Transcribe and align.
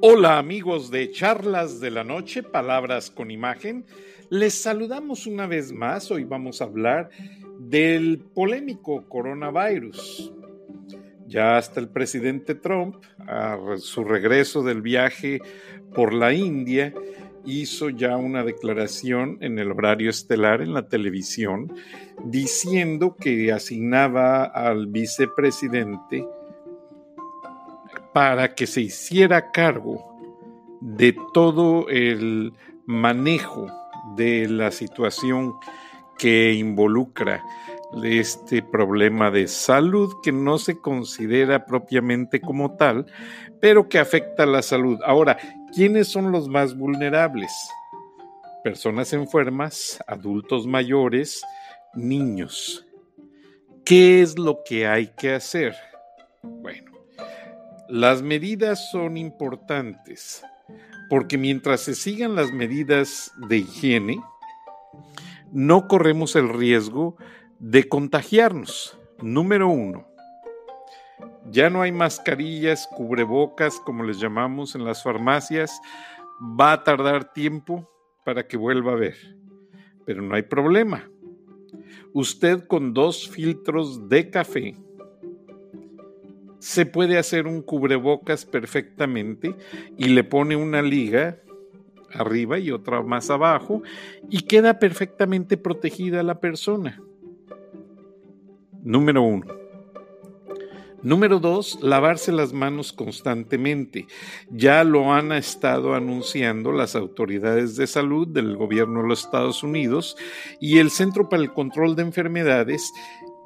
Hola 0.00 0.38
amigos 0.38 0.92
de 0.92 1.10
Charlas 1.10 1.80
de 1.80 1.90
la 1.90 2.04
Noche, 2.04 2.44
Palabras 2.44 3.10
con 3.10 3.32
Imagen. 3.32 3.84
Les 4.30 4.54
saludamos 4.54 5.26
una 5.26 5.48
vez 5.48 5.72
más. 5.72 6.12
Hoy 6.12 6.22
vamos 6.22 6.60
a 6.60 6.66
hablar 6.66 7.10
del 7.58 8.20
polémico 8.20 9.08
coronavirus. 9.08 10.32
Ya 11.26 11.56
hasta 11.56 11.80
el 11.80 11.88
presidente 11.88 12.54
Trump, 12.54 13.02
a 13.26 13.58
su 13.78 14.04
regreso 14.04 14.62
del 14.62 14.82
viaje 14.82 15.40
por 15.92 16.14
la 16.14 16.32
India, 16.32 16.94
hizo 17.44 17.88
ya 17.88 18.16
una 18.16 18.44
declaración 18.44 19.38
en 19.40 19.58
el 19.58 19.72
horario 19.72 20.10
estelar 20.10 20.62
en 20.62 20.74
la 20.74 20.86
televisión 20.86 21.72
diciendo 22.24 23.16
que 23.16 23.50
asignaba 23.50 24.44
al 24.44 24.86
vicepresidente 24.86 26.24
para 28.18 28.56
que 28.56 28.66
se 28.66 28.80
hiciera 28.80 29.52
cargo 29.52 30.12
de 30.80 31.16
todo 31.32 31.88
el 31.88 32.52
manejo 32.84 33.68
de 34.16 34.48
la 34.48 34.72
situación 34.72 35.54
que 36.18 36.52
involucra 36.52 37.44
este 38.02 38.60
problema 38.60 39.30
de 39.30 39.46
salud 39.46 40.12
que 40.20 40.32
no 40.32 40.58
se 40.58 40.80
considera 40.80 41.64
propiamente 41.64 42.40
como 42.40 42.74
tal, 42.74 43.06
pero 43.60 43.88
que 43.88 44.00
afecta 44.00 44.42
a 44.42 44.46
la 44.46 44.62
salud. 44.62 44.98
Ahora, 45.06 45.38
¿quiénes 45.72 46.08
son 46.08 46.32
los 46.32 46.48
más 46.48 46.76
vulnerables? 46.76 47.52
Personas 48.64 49.12
enfermas, 49.12 50.02
adultos 50.08 50.66
mayores, 50.66 51.40
niños. 51.94 52.84
¿Qué 53.84 54.22
es 54.22 54.36
lo 54.36 54.64
que 54.64 54.88
hay 54.88 55.06
que 55.16 55.34
hacer? 55.34 55.76
Bueno, 56.42 56.87
las 57.88 58.22
medidas 58.22 58.90
son 58.90 59.16
importantes 59.16 60.42
porque 61.08 61.38
mientras 61.38 61.80
se 61.80 61.94
sigan 61.94 62.34
las 62.34 62.52
medidas 62.52 63.32
de 63.48 63.58
higiene, 63.58 64.22
no 65.52 65.88
corremos 65.88 66.36
el 66.36 66.50
riesgo 66.50 67.16
de 67.58 67.88
contagiarnos. 67.88 68.98
Número 69.22 69.68
uno, 69.68 70.06
ya 71.50 71.70
no 71.70 71.80
hay 71.80 71.92
mascarillas, 71.92 72.86
cubrebocas, 72.94 73.80
como 73.80 74.04
les 74.04 74.20
llamamos 74.20 74.74
en 74.74 74.84
las 74.84 75.02
farmacias. 75.02 75.80
Va 76.40 76.72
a 76.72 76.84
tardar 76.84 77.32
tiempo 77.32 77.90
para 78.24 78.46
que 78.46 78.58
vuelva 78.58 78.92
a 78.92 78.96
ver, 78.96 79.16
pero 80.04 80.20
no 80.20 80.34
hay 80.34 80.42
problema. 80.42 81.08
Usted 82.12 82.66
con 82.66 82.92
dos 82.92 83.28
filtros 83.28 84.08
de 84.08 84.30
café 84.30 84.76
se 86.58 86.86
puede 86.86 87.18
hacer 87.18 87.46
un 87.46 87.62
cubrebocas 87.62 88.44
perfectamente 88.44 89.54
y 89.96 90.08
le 90.08 90.24
pone 90.24 90.56
una 90.56 90.82
liga 90.82 91.38
arriba 92.12 92.58
y 92.58 92.70
otra 92.70 93.02
más 93.02 93.30
abajo 93.30 93.82
y 94.30 94.42
queda 94.42 94.78
perfectamente 94.78 95.56
protegida 95.56 96.22
la 96.22 96.40
persona. 96.40 97.02
Número 98.82 99.22
uno. 99.22 99.46
Número 101.02 101.38
dos, 101.38 101.78
lavarse 101.80 102.32
las 102.32 102.52
manos 102.52 102.92
constantemente. 102.92 104.08
Ya 104.50 104.82
lo 104.82 105.12
han 105.12 105.30
estado 105.30 105.94
anunciando 105.94 106.72
las 106.72 106.96
autoridades 106.96 107.76
de 107.76 107.86
salud 107.86 108.26
del 108.26 108.56
gobierno 108.56 109.02
de 109.02 109.08
los 109.08 109.24
Estados 109.24 109.62
Unidos 109.62 110.16
y 110.60 110.78
el 110.78 110.90
Centro 110.90 111.28
para 111.28 111.42
el 111.42 111.52
Control 111.52 111.94
de 111.94 112.02
Enfermedades 112.02 112.92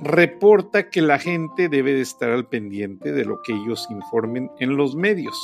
reporta 0.02 0.90
que 0.90 1.00
la 1.00 1.18
gente 1.18 1.68
debe 1.68 1.92
de 1.94 2.02
estar 2.02 2.30
al 2.30 2.48
pendiente 2.48 3.12
de 3.12 3.24
lo 3.24 3.40
que 3.42 3.52
ellos 3.52 3.86
informen 3.90 4.50
en 4.58 4.76
los 4.76 4.96
medios. 4.96 5.38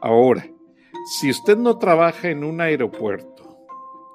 Ahora, 0.00 0.46
si 1.18 1.30
usted 1.30 1.56
no 1.56 1.78
trabaja 1.78 2.28
en 2.28 2.44
un 2.44 2.60
aeropuerto, 2.60 3.40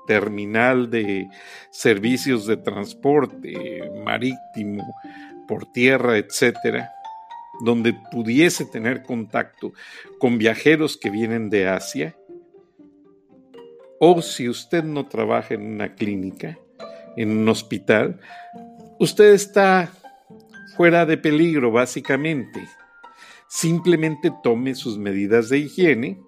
terminal 0.05 0.89
de 0.89 1.27
servicios 1.71 2.45
de 2.45 2.57
transporte 2.57 3.89
marítimo, 4.03 4.83
por 5.47 5.71
tierra, 5.71 6.17
etcétera, 6.17 6.91
donde 7.61 7.93
pudiese 8.11 8.65
tener 8.65 9.03
contacto 9.03 9.73
con 10.19 10.37
viajeros 10.37 10.97
que 10.97 11.09
vienen 11.09 11.49
de 11.49 11.67
Asia, 11.67 12.15
o 13.99 14.21
si 14.21 14.49
usted 14.49 14.83
no 14.83 15.07
trabaja 15.07 15.53
en 15.53 15.65
una 15.65 15.95
clínica, 15.95 16.59
en 17.15 17.31
un 17.31 17.47
hospital, 17.47 18.19
usted 18.99 19.33
está 19.33 19.91
fuera 20.75 21.05
de 21.05 21.17
peligro, 21.17 21.71
básicamente. 21.71 22.67
Simplemente 23.47 24.31
tome 24.43 24.75
sus 24.75 24.97
medidas 24.97 25.49
de 25.49 25.59
higiene, 25.59 26.19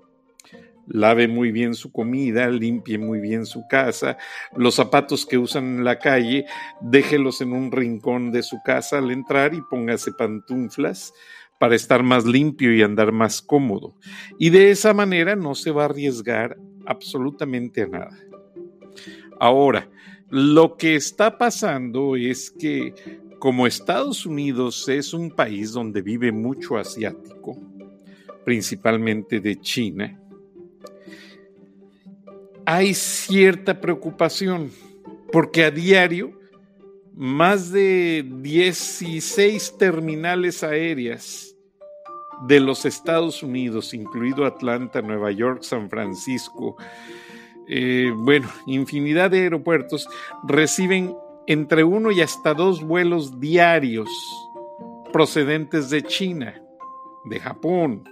lave 0.88 1.28
muy 1.28 1.52
bien 1.52 1.74
su 1.74 1.92
comida, 1.92 2.48
limpie 2.48 2.98
muy 2.98 3.20
bien 3.20 3.46
su 3.46 3.68
casa, 3.68 4.18
los 4.56 4.76
zapatos 4.76 5.26
que 5.26 5.38
usan 5.38 5.78
en 5.78 5.84
la 5.84 6.00
calle, 6.00 6.46
déjelos 6.82 7.42
en 7.42 7.52
un 7.52 7.72
rincón 7.72 8.32
de 8.32 8.44
su 8.44 8.62
casa 8.64 9.00
al 9.00 9.12
entrar 9.12 9.54
y 9.54 9.62
póngase 9.70 10.14
pantuflas 10.14 11.14
para 11.60 11.76
estar 11.76 12.04
más 12.04 12.26
limpio 12.26 12.74
y 12.74 12.84
andar 12.84 13.12
más 13.12 13.42
cómodo. 13.42 13.96
Y 14.38 14.52
de 14.52 14.72
esa 14.72 14.94
manera 14.94 15.36
no 15.36 15.56
se 15.56 15.72
va 15.72 15.84
a 15.84 15.86
arriesgar 15.86 16.58
absolutamente 16.86 17.82
a 17.82 17.88
nada. 17.88 18.18
Ahora, 19.40 19.90
lo 20.30 20.76
que 20.78 20.96
está 20.96 21.38
pasando 21.38 22.16
es 22.16 22.52
que 22.52 22.94
como 23.40 23.68
Estados 23.68 24.26
Unidos 24.26 24.88
es 24.90 25.14
un 25.14 25.32
país 25.32 25.72
donde 25.72 26.02
vive 26.02 26.32
mucho 26.32 26.78
asiático, 26.78 27.58
principalmente 28.44 29.40
de 29.40 29.60
China, 29.60 30.20
hay 32.66 32.94
cierta 32.94 33.80
preocupación 33.80 34.72
porque 35.32 35.64
a 35.64 35.72
diario 35.72 36.38
más 37.14 37.72
de 37.72 38.26
16 38.42 39.78
terminales 39.78 40.64
aéreas 40.64 41.56
de 42.46 42.60
los 42.60 42.86
Estados 42.86 43.42
Unidos, 43.42 43.94
incluido 43.94 44.46
Atlanta, 44.46 45.02
Nueva 45.02 45.32
York, 45.32 45.64
San 45.64 45.90
Francisco, 45.90 46.78
eh, 47.70 48.12
bueno, 48.16 48.50
infinidad 48.66 49.32
de 49.32 49.42
aeropuertos 49.42 50.08
reciben 50.48 51.16
entre 51.48 51.84
uno 51.84 52.12
y 52.12 52.22
hasta 52.22 52.54
dos 52.54 52.84
vuelos 52.84 53.40
diarios 53.40 54.10
procedentes 55.12 55.90
de 55.90 56.04
China, 56.04 56.62
de 57.26 57.40
Japón, 57.40 58.04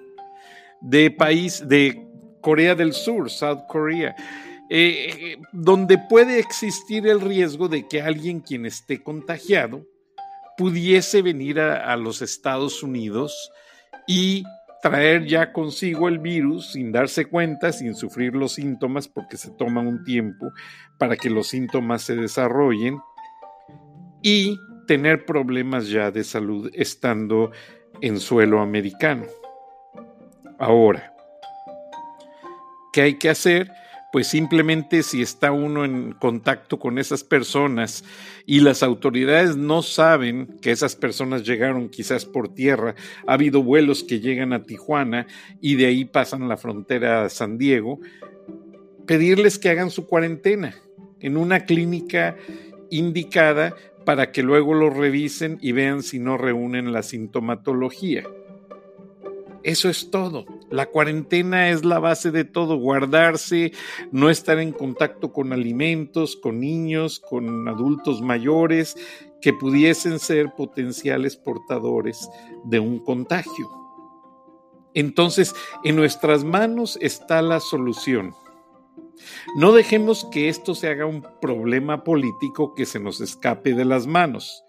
de 0.81 1.11
país, 1.11 1.67
de 1.67 2.07
Corea 2.41 2.75
del 2.75 2.93
Sur, 2.93 3.29
South 3.29 3.63
Korea, 3.67 4.15
eh, 4.69 5.37
donde 5.51 5.97
puede 5.97 6.39
existir 6.39 7.07
el 7.07 7.21
riesgo 7.21 7.67
de 7.67 7.87
que 7.87 8.01
alguien 8.01 8.39
quien 8.39 8.65
esté 8.65 9.03
contagiado 9.03 9.85
pudiese 10.57 11.21
venir 11.21 11.59
a 11.59 11.95
los 11.97 12.21
Estados 12.21 12.81
Unidos 12.81 13.51
y 14.07 14.43
traer 14.85 15.25
ya 15.25 15.51
consigo 15.51 16.07
el 16.07 16.19
virus 16.19 16.73
sin 16.73 16.91
darse 16.91 17.25
cuenta, 17.25 17.71
sin 17.71 17.95
sufrir 17.95 18.35
los 18.35 18.53
síntomas, 18.53 19.07
porque 19.07 19.35
se 19.35 19.49
toma 19.49 19.81
un 19.81 20.03
tiempo 20.03 20.51
para 20.99 21.17
que 21.17 21.31
los 21.31 21.47
síntomas 21.47 22.03
se 22.03 22.15
desarrollen 22.15 22.99
y 24.21 24.59
tener 24.85 25.25
problemas 25.25 25.89
ya 25.89 26.11
de 26.11 26.23
salud 26.23 26.69
estando 26.71 27.51
en 27.99 28.19
suelo 28.19 28.61
americano. 28.61 29.25
Ahora, 30.59 31.15
¿qué 32.93 33.01
hay 33.01 33.15
que 33.15 33.29
hacer? 33.29 33.71
Pues 34.15 34.27
simplemente 34.27 35.03
si 35.03 35.21
está 35.21 35.51
uno 35.51 35.83
en 35.83 36.13
contacto 36.13 36.79
con 36.79 36.99
esas 36.99 37.25
personas 37.25 38.05
y 38.45 38.61
las 38.61 38.81
autoridades 38.81 39.57
no 39.57 39.81
saben 39.81 40.57
que 40.61 40.71
esas 40.71 40.95
personas 40.95 41.43
llegaron 41.43 41.89
quizás 41.89 42.23
por 42.23 42.47
tierra, 42.53 42.95
ha 43.27 43.33
habido 43.33 43.61
vuelos 43.61 44.05
que 44.05 44.21
llegan 44.21 44.53
a 44.53 44.63
Tijuana 44.63 45.27
y 45.59 45.75
de 45.75 45.87
ahí 45.87 46.05
pasan 46.05 46.47
la 46.47 46.55
frontera 46.55 47.25
a 47.25 47.29
San 47.29 47.57
Diego, 47.57 47.99
pedirles 49.05 49.59
que 49.59 49.67
hagan 49.67 49.91
su 49.91 50.07
cuarentena 50.07 50.75
en 51.19 51.35
una 51.35 51.65
clínica 51.65 52.37
indicada 52.89 53.75
para 54.05 54.31
que 54.31 54.43
luego 54.43 54.75
lo 54.75 54.91
revisen 54.91 55.57
y 55.59 55.73
vean 55.73 56.01
si 56.01 56.19
no 56.19 56.37
reúnen 56.37 56.93
la 56.93 57.03
sintomatología. 57.03 58.23
Eso 59.61 59.89
es 59.89 60.09
todo. 60.09 60.45
La 60.75 60.87
cuarentena 60.87 61.69
es 61.69 61.85
la 61.85 61.99
base 61.99 62.31
de 62.31 62.43
todo, 62.43 62.75
guardarse, 62.75 63.71
no 64.11 64.29
estar 64.29 64.59
en 64.59 64.73
contacto 64.73 65.31
con 65.31 65.53
alimentos, 65.53 66.35
con 66.35 66.59
niños, 66.59 67.21
con 67.21 67.69
adultos 67.69 68.21
mayores 68.21 68.97
que 69.41 69.53
pudiesen 69.53 70.19
ser 70.19 70.53
potenciales 70.57 71.37
portadores 71.37 72.29
de 72.65 72.81
un 72.81 72.99
contagio. 72.99 73.69
Entonces, 74.93 75.55
en 75.85 75.95
nuestras 75.95 76.43
manos 76.43 76.97
está 76.99 77.41
la 77.41 77.61
solución. 77.61 78.35
No 79.55 79.71
dejemos 79.71 80.25
que 80.25 80.49
esto 80.49 80.75
se 80.75 80.89
haga 80.89 81.05
un 81.05 81.25
problema 81.39 82.03
político 82.03 82.75
que 82.75 82.85
se 82.85 82.99
nos 82.99 83.21
escape 83.21 83.73
de 83.73 83.85
las 83.85 84.07
manos 84.07 84.61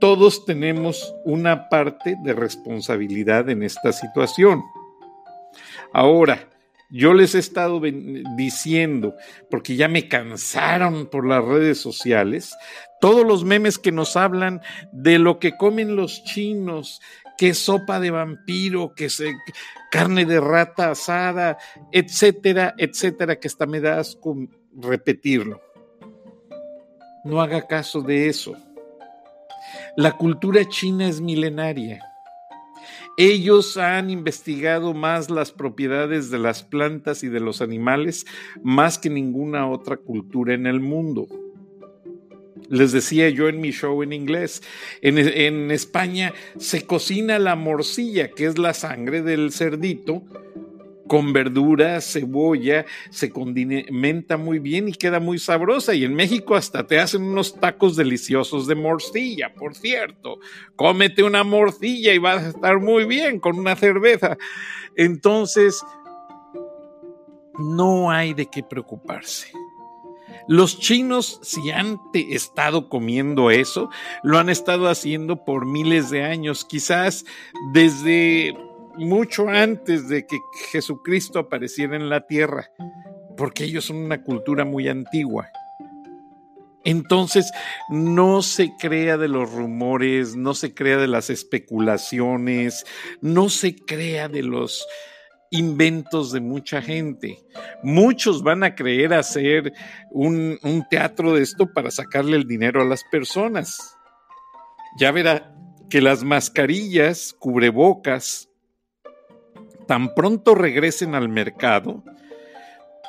todos 0.00 0.44
tenemos 0.44 1.12
una 1.24 1.68
parte 1.68 2.16
de 2.22 2.32
responsabilidad 2.32 3.48
en 3.48 3.64
esta 3.64 3.92
situación. 3.92 4.62
Ahora, 5.92 6.48
yo 6.90 7.12
les 7.12 7.34
he 7.34 7.38
estado 7.38 7.80
diciendo, 8.36 9.14
porque 9.50 9.76
ya 9.76 9.88
me 9.88 10.08
cansaron 10.08 11.06
por 11.06 11.26
las 11.26 11.44
redes 11.44 11.78
sociales, 11.78 12.54
todos 13.00 13.26
los 13.26 13.44
memes 13.44 13.78
que 13.78 13.92
nos 13.92 14.16
hablan 14.16 14.62
de 14.92 15.18
lo 15.18 15.38
que 15.38 15.56
comen 15.56 15.96
los 15.96 16.24
chinos, 16.24 17.00
que 17.36 17.52
sopa 17.54 18.00
de 18.00 18.10
vampiro, 18.10 18.94
que 18.94 19.10
se, 19.10 19.34
carne 19.90 20.24
de 20.24 20.40
rata 20.40 20.90
asada, 20.90 21.58
etcétera, 21.92 22.74
etcétera, 22.78 23.38
que 23.38 23.48
hasta 23.48 23.66
me 23.66 23.80
da 23.80 24.00
asco 24.00 24.36
repetirlo. 24.74 25.60
No 27.24 27.40
haga 27.40 27.66
caso 27.66 28.00
de 28.00 28.28
eso. 28.28 28.54
La 29.96 30.12
cultura 30.12 30.66
china 30.68 31.06
es 31.06 31.20
milenaria. 31.20 32.07
Ellos 33.20 33.76
han 33.76 34.10
investigado 34.10 34.94
más 34.94 35.28
las 35.28 35.50
propiedades 35.50 36.30
de 36.30 36.38
las 36.38 36.62
plantas 36.62 37.24
y 37.24 37.28
de 37.28 37.40
los 37.40 37.60
animales 37.60 38.26
más 38.62 38.96
que 38.96 39.10
ninguna 39.10 39.68
otra 39.68 39.96
cultura 39.96 40.54
en 40.54 40.68
el 40.68 40.78
mundo. 40.78 41.26
Les 42.68 42.92
decía 42.92 43.28
yo 43.28 43.48
en 43.48 43.60
mi 43.60 43.72
show 43.72 44.04
en 44.04 44.12
inglés, 44.12 44.62
en, 45.02 45.70
España 45.72 46.32
se 46.58 46.86
cocina 46.86 47.40
la 47.40 47.56
morcilla, 47.56 48.30
que 48.30 48.46
es 48.46 48.56
la 48.56 48.72
sangre 48.72 49.22
del 49.22 49.50
cerdito, 49.50 50.22
con 51.08 51.32
verdura, 51.32 52.00
cebolla, 52.00 52.86
se 53.10 53.30
condimenta 53.30 54.36
muy 54.36 54.60
bien 54.60 54.88
y 54.88 54.92
queda 54.92 55.18
muy 55.18 55.40
sabrosa. 55.40 55.94
Y 55.94 56.04
en 56.04 56.14
México 56.14 56.54
hasta 56.54 56.86
te 56.86 57.00
hacen 57.00 57.22
unos 57.22 57.58
tacos 57.58 57.96
deliciosos 57.96 58.68
de 58.68 58.76
morcilla, 58.76 59.52
por 59.54 59.74
cierto. 59.74 60.38
Cómete 60.76 61.24
una 61.24 61.42
morcilla 61.42 62.14
y 62.14 62.18
vas 62.18 62.44
a 62.44 62.48
estar 62.50 62.78
muy 62.78 63.04
bien 63.04 63.40
con 63.40 63.58
una 63.58 63.74
cerveza. 63.74 64.36
Entonces, 64.94 65.82
no 67.58 68.10
hay 68.10 68.34
de 68.34 68.46
qué 68.46 68.62
preocuparse. 68.62 69.50
Los 70.46 70.78
chinos, 70.78 71.40
si 71.42 71.70
han 71.70 72.00
estado 72.14 72.88
comiendo 72.88 73.50
eso, 73.50 73.90
lo 74.22 74.38
han 74.38 74.48
estado 74.48 74.88
haciendo 74.88 75.44
por 75.44 75.66
miles 75.66 76.08
de 76.08 76.24
años, 76.24 76.64
quizás 76.64 77.26
desde 77.72 78.56
mucho 78.98 79.48
antes 79.48 80.08
de 80.08 80.26
que 80.26 80.38
Jesucristo 80.70 81.38
apareciera 81.38 81.96
en 81.96 82.08
la 82.08 82.26
tierra, 82.26 82.70
porque 83.36 83.64
ellos 83.64 83.86
son 83.86 83.98
una 83.98 84.22
cultura 84.22 84.64
muy 84.64 84.88
antigua. 84.88 85.48
Entonces, 86.84 87.50
no 87.90 88.42
se 88.42 88.72
crea 88.78 89.16
de 89.16 89.28
los 89.28 89.52
rumores, 89.52 90.36
no 90.36 90.54
se 90.54 90.74
crea 90.74 90.96
de 90.96 91.08
las 91.08 91.28
especulaciones, 91.28 92.86
no 93.20 93.48
se 93.48 93.76
crea 93.76 94.28
de 94.28 94.42
los 94.42 94.86
inventos 95.50 96.32
de 96.32 96.40
mucha 96.40 96.80
gente. 96.80 97.38
Muchos 97.82 98.42
van 98.42 98.64
a 98.64 98.74
creer 98.74 99.14
hacer 99.14 99.72
un, 100.10 100.58
un 100.62 100.86
teatro 100.88 101.34
de 101.34 101.42
esto 101.42 101.72
para 101.72 101.90
sacarle 101.90 102.36
el 102.36 102.46
dinero 102.46 102.80
a 102.80 102.86
las 102.86 103.04
personas. 103.04 103.96
Ya 104.98 105.10
verá 105.10 105.54
que 105.90 106.00
las 106.00 106.22
mascarillas, 106.22 107.34
cubrebocas, 107.38 108.47
tan 109.88 110.14
pronto 110.14 110.54
regresen 110.54 111.14
al 111.14 111.28
mercado, 111.30 112.04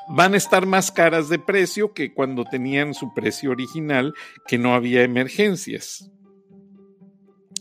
van 0.07 0.33
a 0.33 0.37
estar 0.37 0.65
más 0.65 0.91
caras 0.91 1.27
de 1.27 1.37
precio 1.37 1.93
que 1.93 2.13
cuando 2.13 2.45
tenían 2.45 2.93
su 2.93 3.13
precio 3.13 3.51
original, 3.51 4.13
que 4.47 4.57
no 4.57 4.73
había 4.73 5.03
emergencias. 5.03 6.09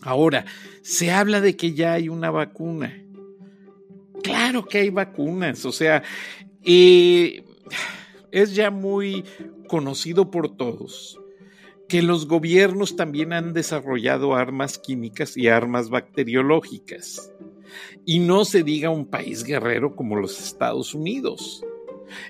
Ahora, 0.03 0.47
se 0.82 1.11
habla 1.11 1.41
de 1.41 1.56
que 1.56 1.75
ya 1.75 1.94
hay 1.94 2.09
una 2.09 2.31
vacuna. 2.31 2.97
Claro 4.23 4.65
que 4.65 4.79
hay 4.79 4.91
vacunas, 4.91 5.65
o 5.65 5.73
sea, 5.73 6.05
eh, 6.65 7.43
es 8.31 8.55
ya 8.55 8.70
muy 8.70 9.25
conocido 9.67 10.31
por 10.31 10.56
todos 10.56 11.19
que 11.88 12.03
los 12.03 12.29
gobiernos 12.29 12.97
también 12.97 13.32
han 13.32 13.55
desarrollado 13.55 14.35
armas 14.37 14.79
químicas 14.79 15.37
y 15.37 15.49
armas 15.49 15.88
bacteriológicas. 15.88 17.32
Y 18.05 18.19
no 18.19 18.44
se 18.44 18.62
diga 18.62 18.91
un 18.91 19.06
país 19.06 19.44
guerrero 19.44 19.94
como 19.94 20.17
los 20.17 20.41
Estados 20.41 20.94
Unidos. 20.94 21.65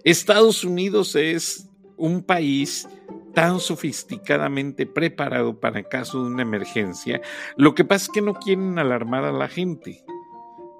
Estados 0.05 0.65
Unidos 0.65 1.15
es 1.15 1.69
un 1.97 2.23
país 2.23 2.89
tan 3.35 3.61
sofisticadamente 3.61 4.87
preparado 4.87 5.61
para 5.61 5.81
el 5.81 5.89
caso 5.89 6.23
de 6.23 6.31
una 6.31 6.43
emergencia. 6.43 7.21
Lo 7.57 7.75
que 7.75 7.85
pasa 7.85 8.07
es 8.07 8.11
que 8.11 8.23
no 8.23 8.35
quieren 8.35 8.79
alarmar 8.79 9.25
a 9.25 9.33
la 9.33 9.49
gente. 9.49 10.05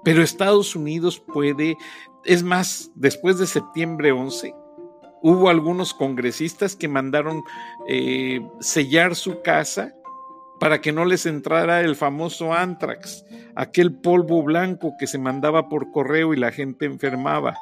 Pero 0.03 0.23
Estados 0.23 0.75
Unidos 0.75 1.19
puede, 1.19 1.77
es 2.25 2.43
más, 2.43 2.91
después 2.95 3.37
de 3.37 3.47
septiembre 3.47 4.11
11, 4.11 4.53
hubo 5.21 5.49
algunos 5.49 5.93
congresistas 5.93 6.75
que 6.75 6.87
mandaron 6.87 7.43
eh, 7.87 8.41
sellar 8.59 9.15
su 9.15 9.41
casa 9.41 9.93
para 10.59 10.81
que 10.81 10.91
no 10.91 11.05
les 11.05 11.25
entrara 11.25 11.81
el 11.81 11.95
famoso 11.95 12.53
anthrax, 12.53 13.25
aquel 13.55 13.93
polvo 13.93 14.43
blanco 14.43 14.95
que 14.99 15.07
se 15.07 15.17
mandaba 15.17 15.69
por 15.69 15.91
correo 15.91 16.33
y 16.33 16.37
la 16.37 16.51
gente 16.51 16.85
enfermaba. 16.85 17.55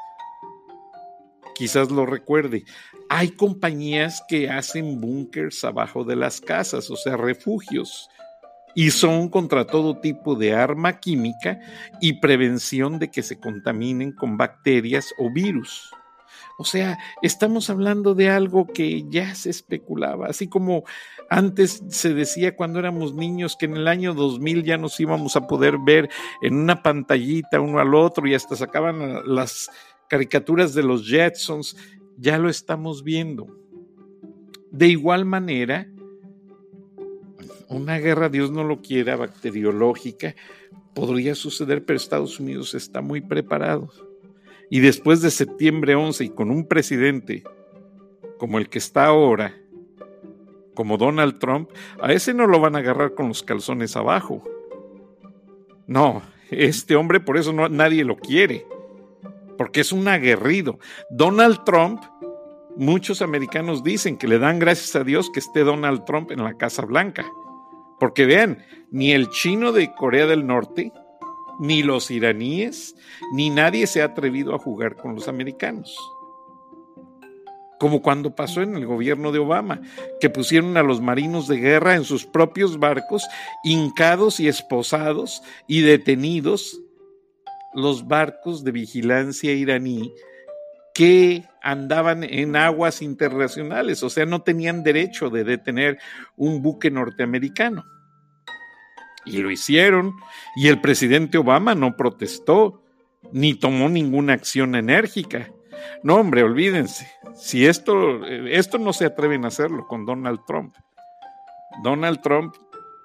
Quizás 1.55 1.89
lo 1.91 2.05
recuerde. 2.05 2.63
Hay 3.09 3.29
compañías 3.29 4.23
que 4.27 4.49
hacen 4.49 4.99
búnkers 4.99 5.63
abajo 5.63 6.03
de 6.03 6.15
las 6.15 6.41
casas, 6.41 6.89
o 6.89 6.95
sea, 6.95 7.17
refugios, 7.17 8.09
y 8.75 8.91
son 8.91 9.29
contra 9.29 9.65
todo 9.65 9.99
tipo 9.99 10.35
de 10.35 10.53
arma 10.53 10.99
química 10.99 11.59
y 11.99 12.19
prevención 12.19 12.99
de 12.99 13.09
que 13.09 13.23
se 13.23 13.39
contaminen 13.39 14.11
con 14.11 14.37
bacterias 14.37 15.13
o 15.17 15.31
virus. 15.31 15.89
O 16.57 16.65
sea, 16.65 16.97
estamos 17.21 17.69
hablando 17.69 18.15
de 18.15 18.29
algo 18.29 18.65
que 18.65 19.05
ya 19.09 19.35
se 19.35 19.51
especulaba, 19.51 20.25
así 20.25 20.47
como 20.47 20.85
antes 21.29 21.83
se 21.89 22.15
decía 22.15 22.55
cuando 22.55 22.79
éramos 22.79 23.13
niños 23.13 23.55
que 23.55 23.67
en 23.67 23.77
el 23.77 23.87
año 23.87 24.15
2000 24.15 24.63
ya 24.63 24.77
nos 24.77 24.99
íbamos 24.99 25.35
a 25.35 25.45
poder 25.45 25.77
ver 25.77 26.09
en 26.41 26.55
una 26.55 26.81
pantallita 26.81 27.61
uno 27.61 27.79
al 27.79 27.93
otro 27.93 28.27
y 28.27 28.33
hasta 28.33 28.55
sacaban 28.55 29.21
las 29.25 29.69
caricaturas 30.09 30.73
de 30.73 30.81
los 30.81 31.07
Jetsons, 31.07 31.77
ya 32.17 32.39
lo 32.39 32.49
estamos 32.49 33.03
viendo. 33.03 33.47
De 34.71 34.87
igual 34.87 35.25
manera, 35.25 35.87
una 37.69 37.99
guerra, 37.99 38.29
Dios 38.29 38.51
no 38.51 38.63
lo 38.63 38.81
quiera, 38.81 39.15
bacteriológica, 39.15 40.35
podría 40.95 41.35
suceder, 41.35 41.85
pero 41.85 41.97
Estados 41.97 42.39
Unidos 42.39 42.73
está 42.73 43.01
muy 43.01 43.21
preparado. 43.21 43.91
Y 44.69 44.81
después 44.81 45.21
de 45.21 45.31
septiembre 45.31 45.95
11 45.95 46.25
y 46.25 46.29
con 46.29 46.51
un 46.51 46.67
presidente 46.67 47.43
como 48.37 48.57
el 48.57 48.69
que 48.69 48.77
está 48.77 49.05
ahora, 49.05 49.55
como 50.75 50.97
Donald 50.97 51.39
Trump, 51.39 51.71
a 52.01 52.13
ese 52.13 52.33
no 52.33 52.45
lo 52.45 52.59
van 52.59 52.75
a 52.75 52.79
agarrar 52.79 53.15
con 53.15 53.29
los 53.29 53.41
calzones 53.41 53.95
abajo. 53.95 54.43
No, 55.87 56.21
este 56.51 56.95
hombre 56.95 57.19
por 57.19 57.37
eso 57.37 57.51
no, 57.53 57.67
nadie 57.69 58.03
lo 58.03 58.17
quiere, 58.17 58.65
porque 59.57 59.81
es 59.81 59.91
un 59.91 60.07
aguerrido. 60.07 60.79
Donald 61.09 61.63
Trump, 61.63 62.03
muchos 62.75 63.21
americanos 63.21 63.83
dicen 63.83 64.17
que 64.17 64.27
le 64.27 64.37
dan 64.37 64.59
gracias 64.59 64.95
a 64.95 65.03
Dios 65.03 65.31
que 65.31 65.39
esté 65.39 65.63
Donald 65.63 66.05
Trump 66.05 66.31
en 66.31 66.43
la 66.43 66.55
Casa 66.57 66.85
Blanca, 66.85 67.25
porque 67.99 68.25
vean, 68.25 68.63
ni 68.91 69.13
el 69.13 69.29
chino 69.29 69.71
de 69.71 69.91
Corea 69.93 70.27
del 70.27 70.45
Norte, 70.45 70.91
ni 71.59 71.83
los 71.83 72.11
iraníes, 72.11 72.95
ni 73.33 73.49
nadie 73.49 73.87
se 73.87 74.01
ha 74.01 74.05
atrevido 74.05 74.53
a 74.53 74.59
jugar 74.59 74.95
con 74.95 75.15
los 75.15 75.27
americanos. 75.27 75.97
Como 77.79 78.01
cuando 78.01 78.35
pasó 78.35 78.61
en 78.61 78.75
el 78.75 78.85
gobierno 78.87 79.31
de 79.31 79.39
Obama, 79.39 79.81
que 80.19 80.29
pusieron 80.29 80.77
a 80.77 80.83
los 80.83 80.99
marinos 80.99 81.47
de 81.47 81.57
guerra 81.57 81.95
en 81.95 82.03
sus 82.03 82.25
propios 82.25 82.79
barcos, 82.79 83.27
hincados 83.63 84.39
y 84.39 84.47
esposados 84.47 85.43
y 85.67 85.81
detenidos 85.81 86.79
los 87.73 88.07
barcos 88.07 88.63
de 88.63 88.71
vigilancia 88.71 89.53
iraní 89.53 90.11
que 90.95 91.43
andaban 91.61 92.23
en 92.23 92.55
aguas 92.55 93.03
internacionales, 93.03 94.01
o 94.01 94.09
sea, 94.09 94.25
no 94.25 94.41
tenían 94.41 94.81
derecho 94.81 95.29
de 95.29 95.43
detener 95.43 95.99
un 96.35 96.63
buque 96.63 96.89
norteamericano. 96.89 97.85
Y 99.27 99.37
lo 99.37 99.51
hicieron. 99.51 100.15
Y 100.55 100.67
el 100.67 100.81
presidente 100.81 101.37
Obama 101.37 101.75
no 101.75 101.95
protestó, 101.95 102.81
ni 103.31 103.53
tomó 103.53 103.89
ninguna 103.89 104.33
acción 104.33 104.75
enérgica. 104.75 105.51
No, 106.03 106.15
hombre, 106.15 106.43
olvídense. 106.43 107.07
Si 107.35 107.65
esto, 107.65 108.25
esto 108.25 108.77
no 108.77 108.93
se 108.93 109.05
atreven 109.05 109.45
a 109.45 109.49
hacerlo 109.49 109.87
con 109.87 110.05
Donald 110.05 110.39
Trump. 110.47 110.75
Donald 111.83 112.21
Trump, 112.21 112.55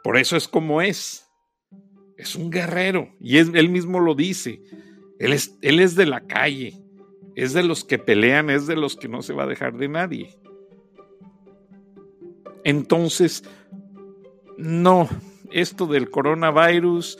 por 0.02 0.16
eso 0.16 0.36
es 0.36 0.48
como 0.48 0.80
es. 0.80 1.28
Es 2.16 2.36
un 2.36 2.50
guerrero. 2.50 3.08
Y 3.20 3.38
él 3.38 3.68
mismo 3.68 4.00
lo 4.00 4.14
dice. 4.14 4.62
Él 5.18 5.32
es, 5.32 5.56
él 5.62 5.80
es 5.80 5.94
de 5.94 6.06
la 6.06 6.20
calle. 6.20 6.74
Es 7.34 7.52
de 7.52 7.62
los 7.62 7.84
que 7.84 7.98
pelean, 7.98 8.50
es 8.50 8.66
de 8.66 8.76
los 8.76 8.96
que 8.96 9.08
no 9.08 9.22
se 9.22 9.32
va 9.32 9.44
a 9.44 9.46
dejar 9.46 9.76
de 9.76 9.88
nadie. 9.88 10.36
Entonces, 12.64 13.44
no, 14.56 15.08
esto 15.52 15.86
del 15.86 16.10
coronavirus 16.10 17.18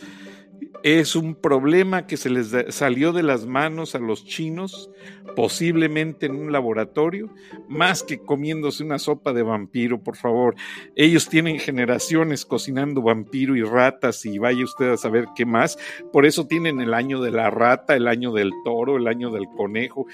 es 0.82 1.14
un 1.14 1.36
problema 1.36 2.06
que 2.06 2.16
se 2.16 2.28
les 2.28 2.54
salió 2.74 3.12
de 3.12 3.22
las 3.22 3.46
manos 3.46 3.94
a 3.94 4.00
los 4.00 4.24
chinos, 4.24 4.90
posiblemente 5.36 6.26
en 6.26 6.34
un 6.34 6.50
laboratorio, 6.50 7.30
más 7.68 8.02
que 8.02 8.18
comiéndose 8.18 8.82
una 8.82 8.98
sopa 8.98 9.32
de 9.32 9.42
vampiro, 9.42 10.02
por 10.02 10.16
favor. 10.16 10.56
Ellos 10.96 11.28
tienen 11.28 11.60
generaciones 11.60 12.44
cocinando 12.44 13.00
vampiro 13.00 13.54
y 13.54 13.62
ratas 13.62 14.26
y 14.26 14.38
vaya 14.38 14.64
usted 14.64 14.90
a 14.90 14.96
saber 14.96 15.28
qué 15.36 15.46
más. 15.46 15.78
Por 16.12 16.26
eso 16.26 16.46
tienen 16.46 16.80
el 16.80 16.94
año 16.94 17.20
de 17.20 17.30
la 17.30 17.50
rata, 17.50 17.94
el 17.94 18.08
año 18.08 18.32
del 18.32 18.50
toro, 18.64 18.96
el 18.96 19.06
año 19.06 19.30
del 19.30 19.46
conejo, 19.56 20.06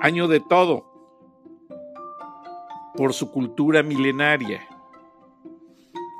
año 0.00 0.26
de 0.26 0.40
todo, 0.40 0.92
por 2.96 3.12
su 3.12 3.30
cultura 3.30 3.84
milenaria. 3.84 4.66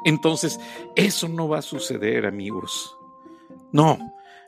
Entonces, 0.07 0.61
eso 0.95 1.29
no 1.29 1.49
va 1.49 1.59
a 1.59 1.63
suceder, 1.63 2.27
amigos. 2.27 2.97
No, 3.73 3.99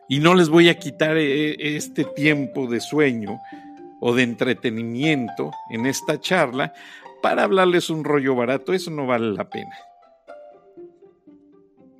y 0.08 0.20
no 0.20 0.36
les 0.36 0.48
voy 0.48 0.68
a 0.68 0.78
quitar 0.78 1.16
eh, 1.16 1.76
este 1.76 2.04
tiempo 2.04 2.68
de 2.68 2.80
sueño 2.80 3.40
o 4.00 4.14
de 4.14 4.22
entretenimiento 4.22 5.50
en 5.68 5.86
esta 5.86 6.20
charla 6.20 6.72
para 7.20 7.42
hablarles 7.42 7.90
un 7.90 8.04
rollo 8.04 8.36
barato, 8.36 8.72
eso 8.72 8.92
no 8.92 9.08
vale 9.08 9.32
la 9.32 9.50
pena. 9.50 9.76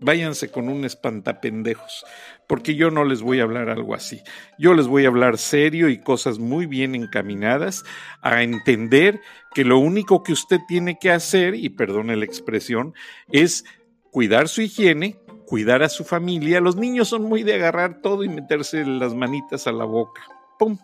Váyanse 0.01 0.51
con 0.51 0.69
un 0.69 0.85
espantapendejos, 0.85 2.05
porque 2.47 2.77
yo 2.77 2.91
no 2.91 3.05
les 3.05 3.21
voy 3.21 3.41
a 3.41 3.43
hablar 3.43 3.69
algo 3.69 3.95
así. 3.95 4.21
Yo 4.59 4.75
les 4.75 4.87
voy 4.87 5.05
a 5.05 5.09
hablar 5.09 5.39
serio 5.39 5.89
y 5.89 6.01
cosas 6.01 6.39
muy 6.39 6.67
bien 6.67 6.95
encaminadas 6.95 7.85
a 8.23 8.43
entender 8.43 9.21
que 9.55 9.65
lo 9.65 9.79
único 9.79 10.23
que 10.23 10.33
usted 10.33 10.59
tiene 10.69 10.99
que 11.01 11.11
hacer, 11.11 11.57
y 11.57 11.71
perdone 11.71 12.17
la 12.17 12.25
expresión, 12.25 12.95
es 13.33 13.65
cuidar 14.13 14.49
su 14.49 14.63
higiene, 14.63 15.19
cuidar 15.47 15.83
a 15.83 15.89
su 15.89 16.05
familia. 16.05 16.61
Los 16.61 16.77
niños 16.77 17.09
son 17.09 17.23
muy 17.23 17.43
de 17.43 17.55
agarrar 17.55 18.01
todo 18.01 18.23
y 18.23 18.29
meterse 18.29 18.85
las 18.85 19.15
manitas 19.15 19.67
a 19.67 19.73
la 19.73 19.85
boca. 19.85 20.23
¡Pum! 20.59 20.79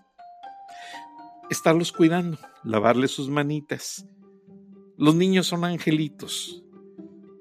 Estarlos 1.50 1.92
cuidando, 1.92 2.38
lavarle 2.64 3.06
sus 3.06 3.28
manitas. 3.28 4.06
Los 4.97 5.14
niños 5.14 5.47
son 5.47 5.64
angelitos. 5.64 6.63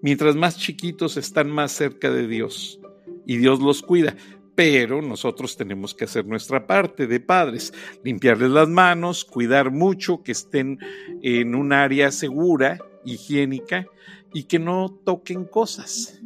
Mientras 0.04 0.36
más 0.36 0.58
chiquitos 0.58 1.16
están 1.16 1.50
más 1.50 1.72
cerca 1.72 2.12
de 2.12 2.28
Dios 2.28 2.78
y 3.26 3.38
Dios 3.38 3.62
los 3.62 3.82
cuida. 3.82 4.18
Pero 4.54 5.02
nosotros 5.02 5.56
tenemos 5.56 5.96
que 5.96 6.04
hacer 6.04 6.26
nuestra 6.26 6.68
parte 6.68 7.08
de 7.08 7.22
padres, 7.22 7.74
limpiarles 8.04 8.50
las 8.50 8.68
manos, 8.68 9.24
cuidar 9.24 9.72
mucho, 9.72 10.22
que 10.22 10.34
estén 10.34 10.78
en 11.22 11.56
un 11.56 11.72
área 11.72 12.12
segura, 12.12 12.80
higiénica 13.06 13.88
y 14.34 14.44
que 14.44 14.60
no 14.60 14.90
toquen 15.06 15.46
cosas. 15.46 16.22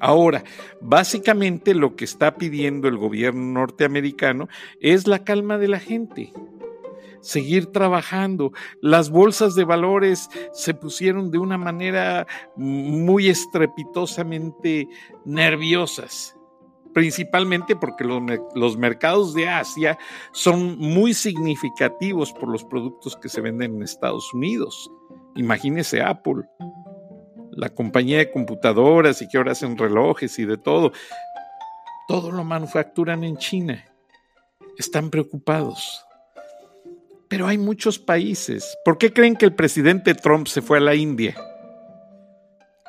Ahora, 0.00 0.42
básicamente 0.80 1.76
lo 1.76 1.94
que 1.94 2.04
está 2.04 2.34
pidiendo 2.34 2.88
el 2.88 2.98
gobierno 2.98 3.60
norteamericano 3.60 4.48
es 4.80 5.06
la 5.06 5.22
calma 5.22 5.56
de 5.56 5.68
la 5.68 5.78
gente. 5.78 6.32
Seguir 7.22 7.72
trabajando. 7.72 8.52
Las 8.82 9.08
bolsas 9.08 9.54
de 9.54 9.64
valores 9.64 10.28
se 10.52 10.74
pusieron 10.74 11.30
de 11.30 11.38
una 11.38 11.56
manera 11.56 12.26
muy 12.56 13.30
estrepitosamente 13.30 14.86
nerviosas 15.24 16.36
principalmente 16.92 17.76
porque 17.76 18.04
los, 18.04 18.76
mercados 18.76 19.34
de 19.34 19.48
Asia 19.48 19.98
son 20.32 20.78
muy 20.78 21.14
significativos 21.14 22.32
por 22.32 22.48
los 22.48 22.64
productos 22.64 23.16
que 23.16 23.28
se 23.28 23.40
venden 23.40 23.76
en 23.76 23.82
Estados 23.82 24.32
Unidos. 24.34 24.90
Imagínese 25.34 26.02
Apple, 26.02 26.44
la 27.50 27.70
compañía 27.70 28.18
de 28.18 28.30
computadoras 28.30 29.22
y 29.22 29.28
que 29.28 29.38
ahora 29.38 29.52
hacen 29.52 29.76
relojes 29.76 30.38
y 30.38 30.44
de 30.44 30.58
todo, 30.58 30.92
todo 32.08 32.30
lo 32.30 32.44
manufacturan 32.44 33.24
en 33.24 33.36
China. 33.36 33.84
Están 34.76 35.10
preocupados. 35.10 36.04
Pero 37.32 37.46
hay 37.46 37.56
muchos 37.56 37.98
países. 37.98 38.76
¿Por 38.84 38.98
qué 38.98 39.10
creen 39.10 39.36
que 39.36 39.46
el 39.46 39.54
presidente 39.54 40.12
Trump 40.12 40.48
se 40.48 40.60
fue 40.60 40.76
a 40.76 40.80
la 40.82 40.94
India? 40.94 41.34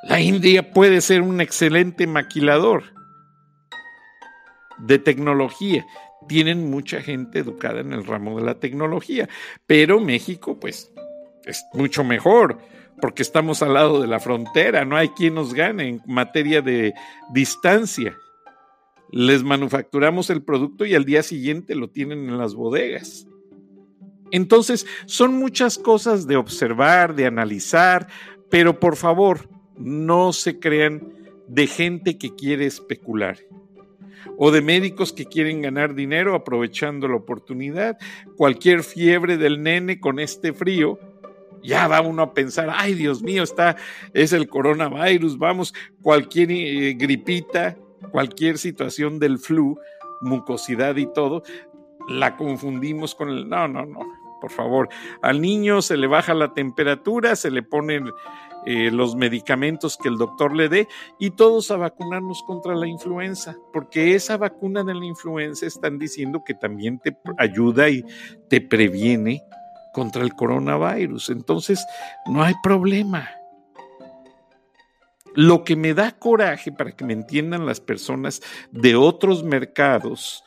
La 0.04 0.20
India 0.20 0.74
puede 0.74 1.00
ser 1.00 1.22
un 1.22 1.40
excelente 1.40 2.08
maquilador 2.08 2.84
de 4.80 5.00
tecnología. 5.00 5.86
Tienen 6.28 6.70
mucha 6.70 7.02
gente 7.02 7.40
educada 7.40 7.80
en 7.80 7.94
el 7.94 8.06
ramo 8.06 8.38
de 8.38 8.44
la 8.44 8.60
tecnología, 8.60 9.30
pero 9.66 10.02
México 10.02 10.60
pues 10.60 10.92
es 11.46 11.64
mucho 11.72 12.04
mejor 12.04 12.58
porque 13.00 13.24
estamos 13.24 13.62
al 13.62 13.76
lado 13.76 14.02
de 14.02 14.08
la 14.08 14.20
frontera, 14.20 14.84
no 14.84 14.98
hay 14.98 15.08
quien 15.08 15.36
nos 15.36 15.54
gane 15.54 15.88
en 15.88 16.02
materia 16.06 16.62
de 16.62 16.94
distancia. 17.32 18.18
Les 19.10 19.42
manufacturamos 19.42 20.30
el 20.30 20.44
producto 20.44 20.86
y 20.86 20.96
al 20.96 21.06
día 21.06 21.24
siguiente 21.24 21.76
lo 21.76 21.90
tienen 21.90 22.28
en 22.28 22.38
las 22.38 22.56
bodegas. 22.56 23.26
Entonces, 24.34 24.88
son 25.06 25.36
muchas 25.38 25.78
cosas 25.78 26.26
de 26.26 26.38
observar, 26.38 27.14
de 27.14 27.28
analizar, 27.28 28.08
pero 28.50 28.80
por 28.80 28.96
favor, 28.96 29.48
no 29.78 30.34
se 30.34 30.58
crean 30.58 31.14
de 31.48 31.68
gente 31.68 32.18
que 32.18 32.34
quiere 32.34 32.66
especular 32.66 33.38
o 34.36 34.50
de 34.50 34.62
médicos 34.62 35.14
que 35.14 35.26
quieren 35.26 35.62
ganar 35.62 35.94
dinero 35.94 36.34
aprovechando 36.34 37.08
la 37.08 37.18
oportunidad. 37.18 38.00
Cualquier 38.36 38.82
fiebre 38.82 39.38
del 39.38 39.62
nene 39.62 40.00
con 40.00 40.20
este 40.20 40.52
frío 40.52 40.98
ya 41.62 41.88
va 41.88 42.02
uno 42.02 42.24
a 42.24 42.34
pensar, 42.34 42.70
ay 42.74 42.96
Dios 42.96 43.22
mío, 43.22 43.44
está, 43.44 43.76
es 44.16 44.34
el 44.34 44.50
coronavirus, 44.50 45.38
vamos, 45.38 45.76
cualquier 46.02 46.52
eh, 46.52 46.96
gripita, 46.96 47.78
cualquier 48.12 48.58
situación 48.58 49.20
del 49.20 49.38
flu, 49.38 49.80
mucosidad 50.22 50.96
y 50.96 51.06
todo, 51.06 51.44
la 52.10 52.36
confundimos 52.36 53.14
con 53.14 53.30
el, 53.30 53.48
no, 53.48 53.68
no, 53.68 53.86
no, 53.86 54.23
por 54.44 54.52
favor, 54.52 54.90
al 55.22 55.40
niño 55.40 55.82
se 55.82 55.96
le 55.96 56.06
baja 56.06 56.34
la 56.34 56.54
temperatura, 56.54 57.38
se 57.38 57.50
le 57.50 57.64
ponen 57.64 58.10
eh, 58.66 58.92
los 58.92 59.16
medicamentos 59.16 59.96
que 59.96 60.10
el 60.10 60.18
doctor 60.18 60.54
le 60.54 60.68
dé 60.68 60.90
y 61.18 61.30
todos 61.30 61.72
a 61.72 61.78
vacunarnos 61.78 62.44
contra 62.44 62.76
la 62.76 62.86
influenza, 62.86 63.56
porque 63.72 64.16
esa 64.16 64.36
vacuna 64.36 64.84
de 64.84 64.96
la 64.96 65.06
influenza 65.06 65.66
están 65.66 65.98
diciendo 65.98 66.44
que 66.46 66.56
también 66.56 67.00
te 67.00 67.18
ayuda 67.38 67.88
y 67.88 68.04
te 68.50 68.60
previene 68.60 69.46
contra 69.94 70.24
el 70.24 70.34
coronavirus. 70.34 71.30
Entonces, 71.30 71.86
no 72.26 72.44
hay 72.44 72.56
problema. 72.62 73.30
Lo 75.36 75.64
que 75.64 75.78
me 75.78 75.94
da 75.94 76.12
coraje, 76.12 76.74
para 76.74 76.92
que 76.92 77.06
me 77.06 77.14
entiendan 77.14 77.66
las 77.66 77.80
personas 77.80 78.42
de 78.72 78.98
otros 78.98 79.42
mercados 79.42 80.44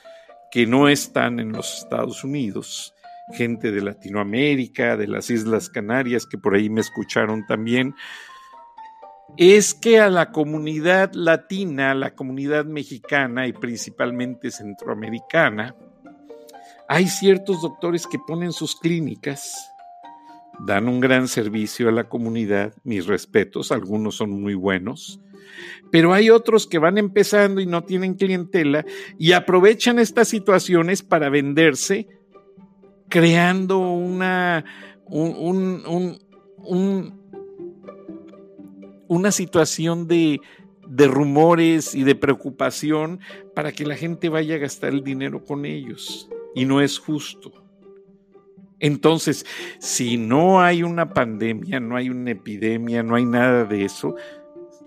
que 0.50 0.66
no 0.66 0.86
están 0.86 1.40
en 1.40 1.52
los 1.52 1.78
Estados 1.78 2.24
Unidos, 2.24 2.92
gente 3.33 3.73
de 3.73 3.83
Latinoamérica, 3.83 4.97
de 4.97 5.09
las 5.09 5.30
Islas 5.30 5.68
Canarias, 5.68 6.26
que 6.26 6.38
por 6.38 6.54
ahí 6.54 6.71
me 6.71 6.80
escucharon 6.80 7.47
también, 7.47 7.95
es 9.37 9.75
que 9.75 9.99
a 9.99 10.09
la 10.09 10.30
comunidad 10.30 11.12
latina, 11.14 11.95
la 11.95 12.14
comunidad 12.14 12.64
mexicana 12.64 13.47
y 13.47 13.52
principalmente 13.52 14.50
centroamericana, 14.50 15.75
hay 16.88 17.09
ciertos 17.09 17.62
doctores 17.62 18.06
que 18.06 18.18
ponen 18.18 18.52
sus 18.52 18.76
clínicas, 18.76 19.73
dan 20.64 20.88
un 20.88 21.00
gran 21.00 21.28
servicio 21.28 21.88
a 21.88 21.92
la 21.92 22.09
comunidad, 22.09 22.75
mis 22.85 23.06
respetos, 23.06 23.73
algunos 23.73 24.14
son 24.14 24.30
muy 24.30 24.54
buenos, 24.54 25.21
pero 25.90 26.14
hay 26.14 26.30
otros 26.30 26.66
que 26.66 26.78
van 26.78 26.97
empezando 26.97 27.61
y 27.61 27.66
no 27.66 27.85
tienen 27.85 28.14
clientela 28.14 28.85
y 29.18 29.33
aprovechan 29.33 29.99
estas 29.99 30.28
situaciones 30.28 31.02
para 31.02 31.28
venderse, 31.28 32.09
creando 33.08 33.78
una, 33.78 34.64
una 39.08 39.32
situación 39.32 40.06
de, 40.06 40.40
de 40.86 41.08
rumores 41.08 41.94
y 41.94 42.04
de 42.04 42.14
preocupación 42.14 43.20
para 43.54 43.72
que 43.72 43.86
la 43.86 43.96
gente 43.96 44.28
vaya 44.28 44.56
a 44.56 44.58
gastar 44.58 44.92
el 44.92 45.02
dinero 45.02 45.44
con 45.44 45.64
ellos. 45.64 46.28
Y 46.54 46.64
no 46.64 46.80
es 46.80 46.98
justo. 46.98 47.52
Entonces, 48.78 49.46
si 49.78 50.16
no 50.16 50.60
hay 50.60 50.82
una 50.82 51.12
pandemia, 51.12 51.80
no 51.80 51.96
hay 51.96 52.10
una 52.10 52.32
epidemia, 52.32 53.02
no 53.02 53.14
hay 53.14 53.25
nada 53.25 53.64
de 53.64 53.84
eso, 53.84 54.14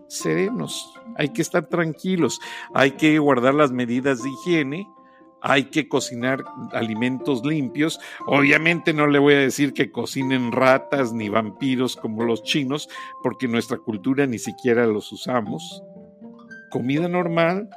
serenos, 0.07 0.93
hay 1.15 1.29
que 1.29 1.41
estar 1.41 1.67
tranquilos, 1.67 2.39
hay 2.73 2.91
que 2.91 3.17
guardar 3.17 3.55
las 3.55 3.71
medidas 3.71 4.21
de 4.21 4.29
higiene, 4.29 4.87
hay 5.41 5.65
que 5.65 5.87
cocinar 5.87 6.43
alimentos 6.73 7.45
limpios. 7.45 7.99
Obviamente 8.27 8.93
no 8.93 9.07
le 9.07 9.19
voy 9.19 9.35
a 9.35 9.39
decir 9.39 9.73
que 9.73 9.91
cocinen 9.91 10.51
ratas 10.51 11.13
ni 11.13 11.29
vampiros 11.29 11.95
como 11.95 12.23
los 12.23 12.43
chinos, 12.43 12.89
porque 13.23 13.47
nuestra 13.47 13.77
cultura 13.77 14.25
ni 14.25 14.39
siquiera 14.39 14.85
los 14.85 15.11
usamos. 15.11 15.83
Comida 16.69 17.07
normal 17.07 17.69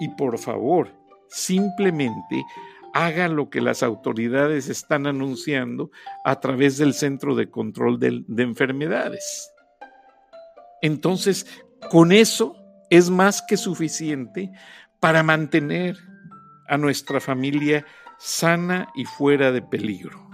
y 0.00 0.08
por 0.08 0.38
favor, 0.38 0.88
simplemente 1.28 2.44
haga 2.92 3.28
lo 3.28 3.50
que 3.50 3.60
las 3.60 3.82
autoridades 3.82 4.68
están 4.68 5.06
anunciando 5.06 5.90
a 6.24 6.40
través 6.40 6.78
del 6.78 6.94
Centro 6.94 7.34
de 7.34 7.50
Control 7.50 7.98
de, 7.98 8.24
Enfermedades. 8.42 9.52
Entonces, 10.82 11.46
con 11.90 12.12
eso 12.12 12.56
es 12.88 13.10
más 13.10 13.42
que 13.42 13.56
suficiente 13.56 14.50
para 14.98 15.22
mantener 15.22 15.96
a 16.70 16.78
nuestra 16.78 17.20
familia 17.20 17.84
sana 18.18 18.88
y 18.94 19.04
fuera 19.04 19.52
de 19.52 19.60
peligro. 19.60 20.30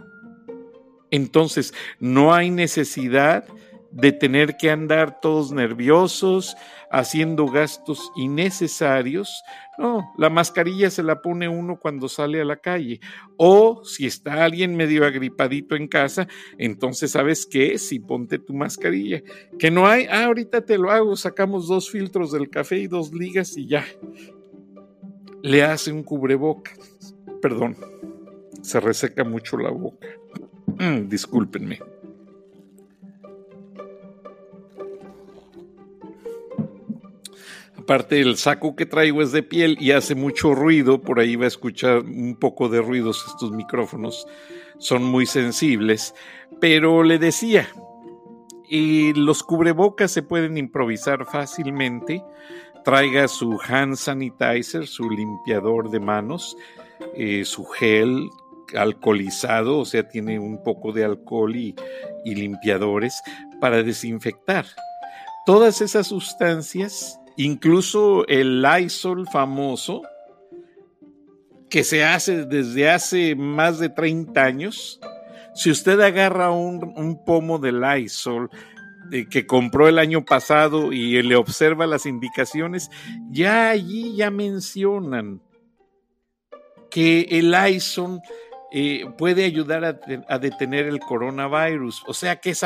Entonces, 1.11 1.73
no 1.99 2.35
hay 2.35 2.51
necesidad 2.51 3.45
de 3.91 4.13
tener 4.13 4.59
que 4.59 4.71
andar 4.71 5.21
todos 5.21 5.53
nerviosos, 5.53 6.55
haciendo 6.91 7.47
gastos 7.47 8.13
innecesarios. 8.17 9.43
No, 9.79 10.13
la 10.19 10.29
mascarilla 10.29 10.91
se 10.91 11.03
la 11.03 11.23
pone 11.23 11.49
uno 11.49 11.79
cuando 11.79 12.09
sale 12.09 12.41
a 12.41 12.45
la 12.45 12.57
calle. 12.57 13.01
O 13.39 13.83
si 13.85 14.05
está 14.05 14.45
alguien 14.45 14.77
medio 14.77 15.07
agripadito 15.07 15.77
en 15.77 15.89
casa, 15.89 16.29
entonces 16.59 17.13
sabes 17.13 17.47
qué, 17.47 17.79
si 17.79 17.99
ponte 17.99 18.39
tu 18.39 18.53
mascarilla. 18.53 19.23
Que 19.59 19.71
no 19.71 19.87
hay, 19.87 20.07
ah, 20.11 20.27
ahorita 20.27 20.67
te 20.67 20.77
lo 20.77 20.91
hago, 20.91 21.17
sacamos 21.17 21.67
dos 21.67 21.91
filtros 21.91 22.33
del 22.33 22.51
café 22.51 22.79
y 22.79 22.89
dos 22.89 23.15
ligas 23.15 23.57
y 23.57 23.67
ya. 23.67 23.87
Le 25.47 25.63
hace 25.63 25.93
un 25.93 26.03
cubrebocas. 26.03 27.15
Perdón, 27.41 27.77
se 28.63 28.81
reseca 28.81 29.23
mucho 29.23 29.57
la 29.57 29.71
boca. 29.71 30.09
Mm, 30.77 31.09
discúlpenme. 31.09 31.79
Aparte, 37.77 38.21
el 38.21 38.37
saco 38.39 38.75
que 38.75 38.87
traigo 38.87 39.23
es 39.23 39.31
de 39.31 39.45
piel 39.45 39.77
y 39.81 39.93
hace 39.93 40.17
mucho 40.17 40.53
ruido. 40.53 41.01
Por 41.01 41.21
ahí 41.21 41.37
va 41.37 41.45
a 41.45 41.47
escuchar 41.47 42.01
un 42.01 42.35
poco 42.35 42.69
de 42.69 42.83
ruidos 42.83 43.25
estos 43.29 43.53
micrófonos. 43.53 44.27
Son 44.79 45.05
muy 45.05 45.27
sensibles. 45.27 46.13
Pero 46.61 47.05
le 47.05 47.21
decía, 47.21 47.69
y 48.69 49.13
los 49.13 49.45
cubrebocas 49.45 50.11
se 50.11 50.23
pueden 50.23 50.59
improvisar 50.59 51.25
fácilmente. 51.25 52.25
Traiga 52.87 53.27
su 53.27 53.59
hand 53.69 53.97
sanitizer, 53.97 54.87
su 54.87 55.11
limpiador 55.11 55.91
de 55.91 55.99
manos, 55.99 56.57
eh, 57.17 57.45
su 57.45 57.65
gel 57.65 58.31
alcoholizado, 58.77 59.81
o 59.81 59.85
sea, 59.85 60.09
tiene 60.09 60.39
un 60.39 60.63
poco 60.63 60.93
de 60.93 61.05
alcohol 61.05 61.57
y, 61.57 61.75
limpiadores 62.25 63.21
para 63.61 63.83
desinfectar. 63.83 64.67
Todas 65.47 65.81
esas 65.81 66.07
sustancias, 66.07 67.19
incluso 67.37 68.25
el 68.29 68.63
Lysol 68.63 69.27
famoso, 69.27 70.03
que 71.69 71.83
se 71.83 72.05
hace 72.05 72.45
desde 72.47 72.89
hace 72.89 73.35
más 73.35 73.81
de 73.81 73.89
30 73.89 74.41
años, 74.41 75.01
si 75.57 75.73
usted 75.73 76.01
agarra 76.01 76.53
un, 76.53 77.21
pomo 77.27 77.59
de 77.59 77.73
Lysol 77.73 78.49
que 79.31 79.47
compró 79.47 79.89
el 79.89 79.99
año 79.99 80.25
pasado 80.25 80.93
y 80.93 81.21
le 81.23 81.37
observa 81.37 81.87
las 81.87 82.07
indicaciones, 82.07 82.91
ya 83.31 83.71
allí 83.71 84.17
ya 84.17 84.31
mencionan 84.31 85.41
que 86.91 87.23
el 87.31 87.51
Lysol 87.51 88.21
eh, 88.73 89.07
puede 89.17 89.45
ayudar 89.45 89.85
a, 90.29 90.39
detener 90.39 90.87
el 90.87 90.99
coronavirus. 90.99 92.03
O 92.07 92.15
sea 92.15 92.37
que 92.37 92.51
es 92.51 92.63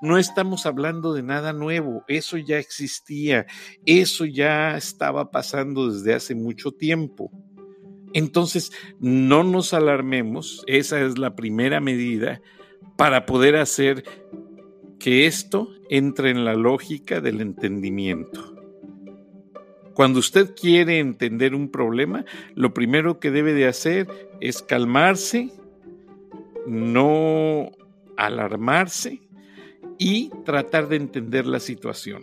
no 0.00 0.18
estamos 0.18 0.66
hablando 0.66 1.12
de 1.12 1.22
nada 1.22 1.52
nuevo, 1.52 2.04
eso 2.08 2.36
ya 2.38 2.58
existía, 2.58 3.46
eso 3.84 4.24
ya 4.24 4.76
estaba 4.76 5.30
pasando 5.30 5.90
desde 5.90 6.14
hace 6.14 6.34
mucho 6.34 6.72
tiempo. 6.72 7.30
Entonces, 8.14 8.72
no 9.00 9.42
nos 9.42 9.74
alarmemos, 9.74 10.62
esa 10.66 11.00
es 11.00 11.18
la 11.18 11.34
primera 11.34 11.80
medida 11.80 12.40
para 12.96 13.26
poder 13.26 13.56
hacer 13.56 14.04
que 15.02 15.26
esto 15.26 15.68
entre 15.90 16.30
en 16.30 16.44
la 16.44 16.54
lógica 16.54 17.20
del 17.20 17.40
entendimiento. 17.40 18.54
Cuando 19.94 20.20
usted 20.20 20.54
quiere 20.54 21.00
entender 21.00 21.56
un 21.56 21.72
problema, 21.72 22.24
lo 22.54 22.72
primero 22.72 23.18
que 23.18 23.32
debe 23.32 23.52
de 23.52 23.66
hacer 23.66 24.06
es 24.40 24.62
calmarse, 24.62 25.50
no 26.68 27.72
alarmarse 28.16 29.20
y 29.98 30.30
tratar 30.44 30.86
de 30.86 30.96
entender 30.96 31.46
la 31.46 31.58
situación. 31.58 32.22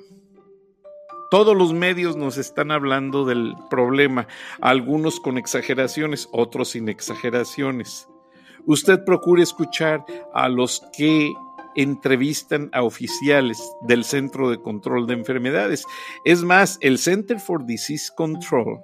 Todos 1.29 1.57
los 1.57 1.73
medios 1.73 2.15
nos 2.15 2.37
están 2.37 2.71
hablando 2.71 3.25
del 3.25 3.55
problema, 3.69 4.25
algunos 4.61 5.19
con 5.19 5.37
exageraciones, 5.37 6.29
otros 6.31 6.69
sin 6.69 6.87
exageraciones. 6.87 8.07
Usted 8.65 9.03
procure 9.03 9.43
escuchar 9.43 10.05
a 10.33 10.47
los 10.47 10.81
que 10.97 11.33
entrevistan 11.75 12.69
a 12.73 12.83
oficiales 12.83 13.61
del 13.81 14.03
Centro 14.03 14.49
de 14.49 14.61
Control 14.61 15.07
de 15.07 15.13
Enfermedades. 15.13 15.85
Es 16.25 16.43
más, 16.43 16.77
el 16.81 16.97
Center 16.97 17.39
for 17.39 17.65
Disease 17.65 18.11
Control 18.15 18.79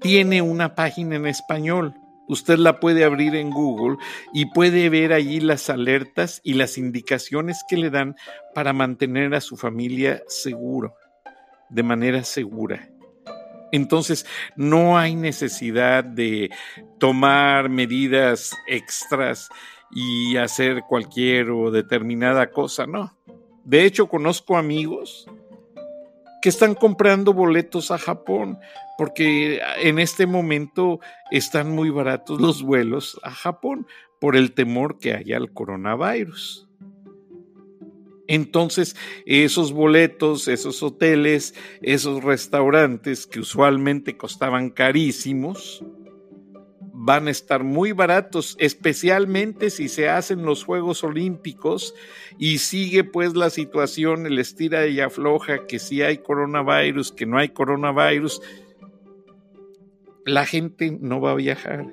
tiene 0.00 0.42
una 0.42 0.74
página 0.74 1.16
en 1.16 1.26
español. 1.26 1.94
Usted 2.28 2.58
la 2.58 2.80
puede 2.80 3.04
abrir 3.04 3.36
en 3.36 3.50
Google 3.50 3.96
y 4.32 4.46
puede 4.46 4.88
ver 4.88 5.12
allí 5.12 5.40
las 5.40 5.70
alertas 5.70 6.40
y 6.42 6.54
las 6.54 6.76
indicaciones 6.76 7.64
que 7.68 7.76
le 7.76 7.90
dan 7.90 8.16
para 8.54 8.72
mantener 8.72 9.34
a 9.34 9.40
su 9.40 9.56
familia 9.56 10.22
seguro, 10.26 10.94
de 11.70 11.82
manera 11.82 12.24
segura. 12.24 12.88
Entonces, 13.72 14.26
no 14.56 14.98
hay 14.98 15.14
necesidad 15.14 16.04
de 16.04 16.50
tomar 16.98 17.68
medidas 17.68 18.54
extras 18.66 19.48
y 19.90 20.36
hacer 20.36 20.82
cualquier 20.88 21.50
o 21.50 21.70
determinada 21.70 22.50
cosa, 22.50 22.86
no. 22.86 23.16
De 23.64 23.84
hecho, 23.84 24.06
conozco 24.08 24.56
amigos 24.56 25.26
que 26.42 26.48
están 26.48 26.74
comprando 26.74 27.32
boletos 27.32 27.90
a 27.90 27.98
Japón 27.98 28.58
porque 28.96 29.60
en 29.78 29.98
este 29.98 30.26
momento 30.26 31.00
están 31.30 31.70
muy 31.70 31.90
baratos 31.90 32.40
los 32.40 32.62
vuelos 32.62 33.18
a 33.22 33.30
Japón 33.30 33.86
por 34.20 34.36
el 34.36 34.52
temor 34.52 34.98
que 34.98 35.12
haya 35.12 35.36
al 35.36 35.52
coronavirus. 35.52 36.68
Entonces, 38.28 38.96
esos 39.24 39.72
boletos, 39.72 40.48
esos 40.48 40.82
hoteles, 40.82 41.54
esos 41.82 42.24
restaurantes 42.24 43.26
que 43.26 43.40
usualmente 43.40 44.16
costaban 44.16 44.70
carísimos, 44.70 45.84
van 46.98 47.28
a 47.28 47.30
estar 47.30 47.62
muy 47.62 47.92
baratos, 47.92 48.56
especialmente 48.58 49.68
si 49.68 49.88
se 49.88 50.08
hacen 50.08 50.46
los 50.46 50.64
Juegos 50.64 51.04
Olímpicos 51.04 51.94
y 52.38 52.58
sigue 52.58 53.04
pues 53.04 53.34
la 53.34 53.50
situación, 53.50 54.24
el 54.26 54.38
estira 54.38 54.86
y 54.86 55.00
afloja, 55.00 55.66
que 55.66 55.78
si 55.78 56.00
hay 56.00 56.18
coronavirus, 56.18 57.12
que 57.12 57.26
no 57.26 57.36
hay 57.36 57.50
coronavirus, 57.50 58.40
la 60.24 60.46
gente 60.46 60.96
no 60.98 61.20
va 61.20 61.32
a 61.32 61.34
viajar. 61.34 61.86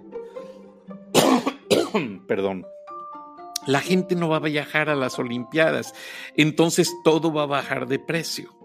Perdón. 2.27 2.65
La 3.67 3.81
gente 3.81 4.15
no 4.15 4.29
va 4.29 4.37
a 4.37 4.39
viajar 4.39 4.89
a 4.89 4.95
las 4.95 5.19
Olimpiadas, 5.19 5.93
entonces 6.35 6.93
todo 7.03 7.31
va 7.33 7.43
a 7.43 7.47
bajar 7.47 7.87
de 7.87 7.99
precio. 7.99 8.62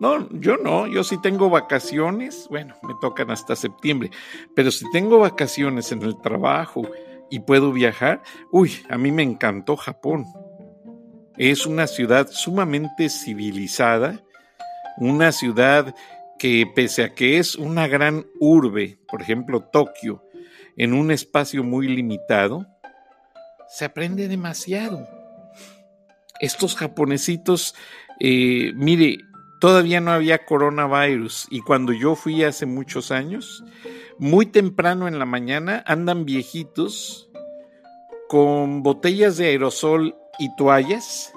No, 0.00 0.26
yo 0.30 0.56
no, 0.56 0.86
yo 0.86 1.04
sí 1.04 1.20
tengo 1.20 1.50
vacaciones, 1.50 2.46
bueno, 2.48 2.74
me 2.82 2.94
tocan 3.02 3.30
hasta 3.30 3.54
septiembre, 3.54 4.10
pero 4.56 4.70
si 4.70 4.90
tengo 4.92 5.18
vacaciones 5.18 5.92
en 5.92 6.00
el 6.00 6.18
trabajo 6.22 6.88
y 7.28 7.40
puedo 7.40 7.70
viajar, 7.70 8.22
uy, 8.50 8.72
a 8.88 8.96
mí 8.96 9.12
me 9.12 9.22
encantó 9.22 9.76
Japón. 9.76 10.24
Es 11.36 11.66
una 11.66 11.86
ciudad 11.86 12.28
sumamente 12.30 13.10
civilizada, 13.10 14.24
una 14.96 15.32
ciudad 15.32 15.94
que 16.38 16.66
pese 16.74 17.04
a 17.04 17.14
que 17.14 17.36
es 17.36 17.54
una 17.54 17.86
gran 17.86 18.24
urbe, 18.38 18.98
por 19.06 19.20
ejemplo 19.20 19.64
Tokio, 19.64 20.24
en 20.78 20.94
un 20.94 21.10
espacio 21.10 21.62
muy 21.62 21.86
limitado, 21.88 22.66
se 23.68 23.84
aprende 23.84 24.28
demasiado. 24.28 25.06
Estos 26.40 26.74
japonesitos, 26.74 27.74
eh, 28.18 28.72
mire, 28.74 29.18
todavía 29.60 30.00
no 30.00 30.10
había 30.10 30.44
coronavirus 30.44 31.46
y 31.50 31.60
cuando 31.60 31.92
yo 31.92 32.16
fui 32.16 32.42
hace 32.42 32.66
muchos 32.66 33.12
años, 33.12 33.62
muy 34.18 34.46
temprano 34.46 35.06
en 35.06 35.18
la 35.18 35.26
mañana 35.26 35.84
andan 35.86 36.24
viejitos 36.24 37.30
con 38.28 38.82
botellas 38.82 39.36
de 39.36 39.46
aerosol 39.46 40.16
y 40.38 40.54
toallas 40.56 41.32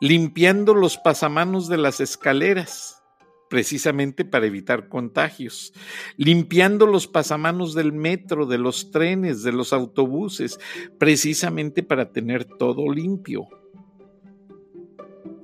limpiando 0.00 0.74
los 0.74 0.98
pasamanos 0.98 1.68
de 1.68 1.78
las 1.78 2.00
escaleras 2.00 3.02
precisamente 3.48 4.24
para 4.24 4.46
evitar 4.46 4.88
contagios, 4.88 5.72
limpiando 6.16 6.86
los 6.86 7.06
pasamanos 7.06 7.74
del 7.74 7.92
metro, 7.92 8.46
de 8.46 8.58
los 8.58 8.90
trenes, 8.90 9.44
de 9.44 9.52
los 9.52 9.72
autobuses, 9.72 10.58
precisamente 10.98 11.84
para 11.84 12.10
tener 12.10 12.44
todo 12.44 12.92
limpio. 12.92 13.46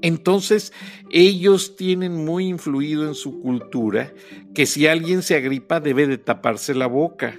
Entonces, 0.02 0.72
ellos 1.10 1.76
tienen 1.76 2.24
muy 2.24 2.48
influido 2.48 3.06
en 3.06 3.14
su 3.14 3.40
cultura 3.40 4.12
que 4.54 4.66
si 4.66 4.86
alguien 4.86 5.22
se 5.22 5.36
agripa 5.36 5.80
debe 5.80 6.06
de 6.06 6.18
taparse 6.18 6.74
la 6.74 6.88
boca, 6.88 7.38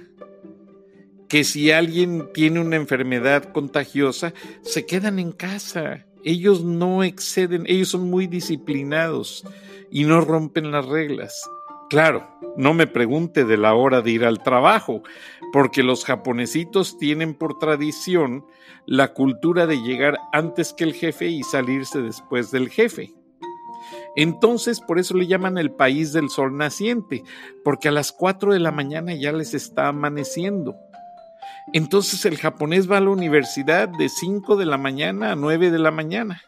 que 1.28 1.44
si 1.44 1.70
alguien 1.70 2.28
tiene 2.32 2.60
una 2.60 2.76
enfermedad 2.76 3.52
contagiosa, 3.52 4.32
se 4.62 4.86
quedan 4.86 5.18
en 5.18 5.32
casa. 5.32 6.06
Ellos 6.24 6.64
no 6.64 7.04
exceden, 7.04 7.64
ellos 7.66 7.88
son 7.88 8.08
muy 8.08 8.26
disciplinados 8.26 9.44
y 9.90 10.04
no 10.04 10.22
rompen 10.22 10.70
las 10.70 10.86
reglas. 10.86 11.48
Claro, 11.94 12.26
No 12.56 12.74
me 12.74 12.88
pregunte 12.88 13.44
de 13.44 13.56
la 13.56 13.74
hora 13.74 14.02
de 14.02 14.10
ir 14.10 14.24
al 14.24 14.42
trabajo, 14.42 15.04
porque 15.52 15.84
los 15.84 16.04
japonesitos 16.04 16.98
tienen 16.98 17.34
por 17.34 17.60
tradición 17.60 18.44
la 18.84 19.12
cultura 19.12 19.68
de 19.68 19.80
llegar 19.80 20.18
antes 20.32 20.72
que 20.72 20.82
el 20.82 20.92
jefe 20.92 21.26
y 21.26 21.44
salirse 21.44 22.02
después 22.02 22.50
del 22.50 22.68
jefe. 22.68 23.14
Entonces, 24.16 24.80
por 24.80 24.98
eso 24.98 25.16
le 25.16 25.28
llaman 25.28 25.56
el 25.56 25.70
país 25.70 26.12
del 26.12 26.30
sol 26.30 26.56
naciente, 26.56 27.22
porque 27.62 27.86
a 27.86 27.92
las 27.92 28.10
4 28.10 28.52
de 28.52 28.58
la 28.58 28.72
mañana 28.72 29.14
ya 29.14 29.30
les 29.30 29.54
está 29.54 29.86
amaneciendo. 29.86 30.74
Entonces 31.72 32.24
el 32.24 32.38
japonés 32.38 32.90
va 32.90 32.96
a 32.96 33.02
la 33.02 33.10
universidad 33.10 33.88
de 33.88 34.08
5 34.08 34.56
de 34.56 34.66
la 34.66 34.78
mañana 34.78 35.30
a 35.30 35.36
9 35.36 35.70
de 35.70 35.78
la 35.78 35.92
mañana. 35.92 36.42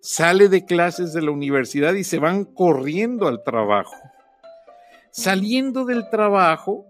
Sale 0.00 0.50
de 0.50 0.66
clases 0.66 1.14
de 1.14 1.22
la 1.22 1.30
universidad 1.30 1.94
y 1.94 2.04
se 2.04 2.18
van 2.18 2.44
corriendo 2.44 3.26
al 3.26 3.42
trabajo. 3.42 3.94
Saliendo 5.16 5.84
del 5.84 6.10
trabajo, 6.10 6.86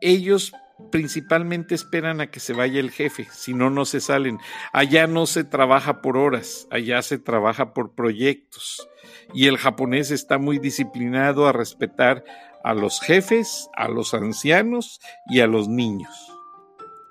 ellos 0.00 0.52
principalmente 0.90 1.76
esperan 1.76 2.20
a 2.20 2.28
que 2.28 2.40
se 2.40 2.54
vaya 2.54 2.80
el 2.80 2.90
jefe, 2.90 3.28
si 3.30 3.54
no, 3.54 3.70
no 3.70 3.84
se 3.84 4.00
salen. 4.00 4.40
Allá 4.72 5.06
no 5.06 5.26
se 5.26 5.44
trabaja 5.44 6.02
por 6.02 6.16
horas, 6.16 6.66
allá 6.72 7.02
se 7.02 7.18
trabaja 7.18 7.72
por 7.72 7.94
proyectos. 7.94 8.88
Y 9.32 9.46
el 9.46 9.58
japonés 9.58 10.10
está 10.10 10.38
muy 10.38 10.58
disciplinado 10.58 11.46
a 11.46 11.52
respetar 11.52 12.24
a 12.64 12.74
los 12.74 13.00
jefes, 13.00 13.70
a 13.76 13.86
los 13.86 14.12
ancianos 14.12 15.00
y 15.28 15.42
a 15.42 15.46
los 15.46 15.68
niños. 15.68 16.32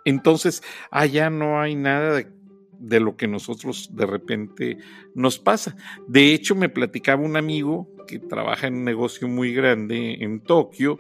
Entonces, 0.04 0.64
allá 0.92 1.30
no 1.30 1.62
hay 1.62 1.76
nada 1.76 2.16
de, 2.16 2.39
de, 2.80 3.00
lo 3.00 3.16
que 3.16 3.28
nosotros 3.28 3.90
de 3.94 4.06
repente 4.06 4.78
nos 5.14 5.40
pasa. 5.40 5.76
De 6.08 6.34
hecho, 6.34 6.56
me 6.56 6.70
platicaba 6.70 7.24
un 7.24 7.38
amigo 7.38 7.90
que 8.08 8.20
trabaja 8.20 8.68
en 8.68 8.76
un 8.76 8.84
negocio 8.86 9.28
muy 9.28 9.54
grande 9.54 10.18
en 10.22 10.40
Tokio, 10.40 11.00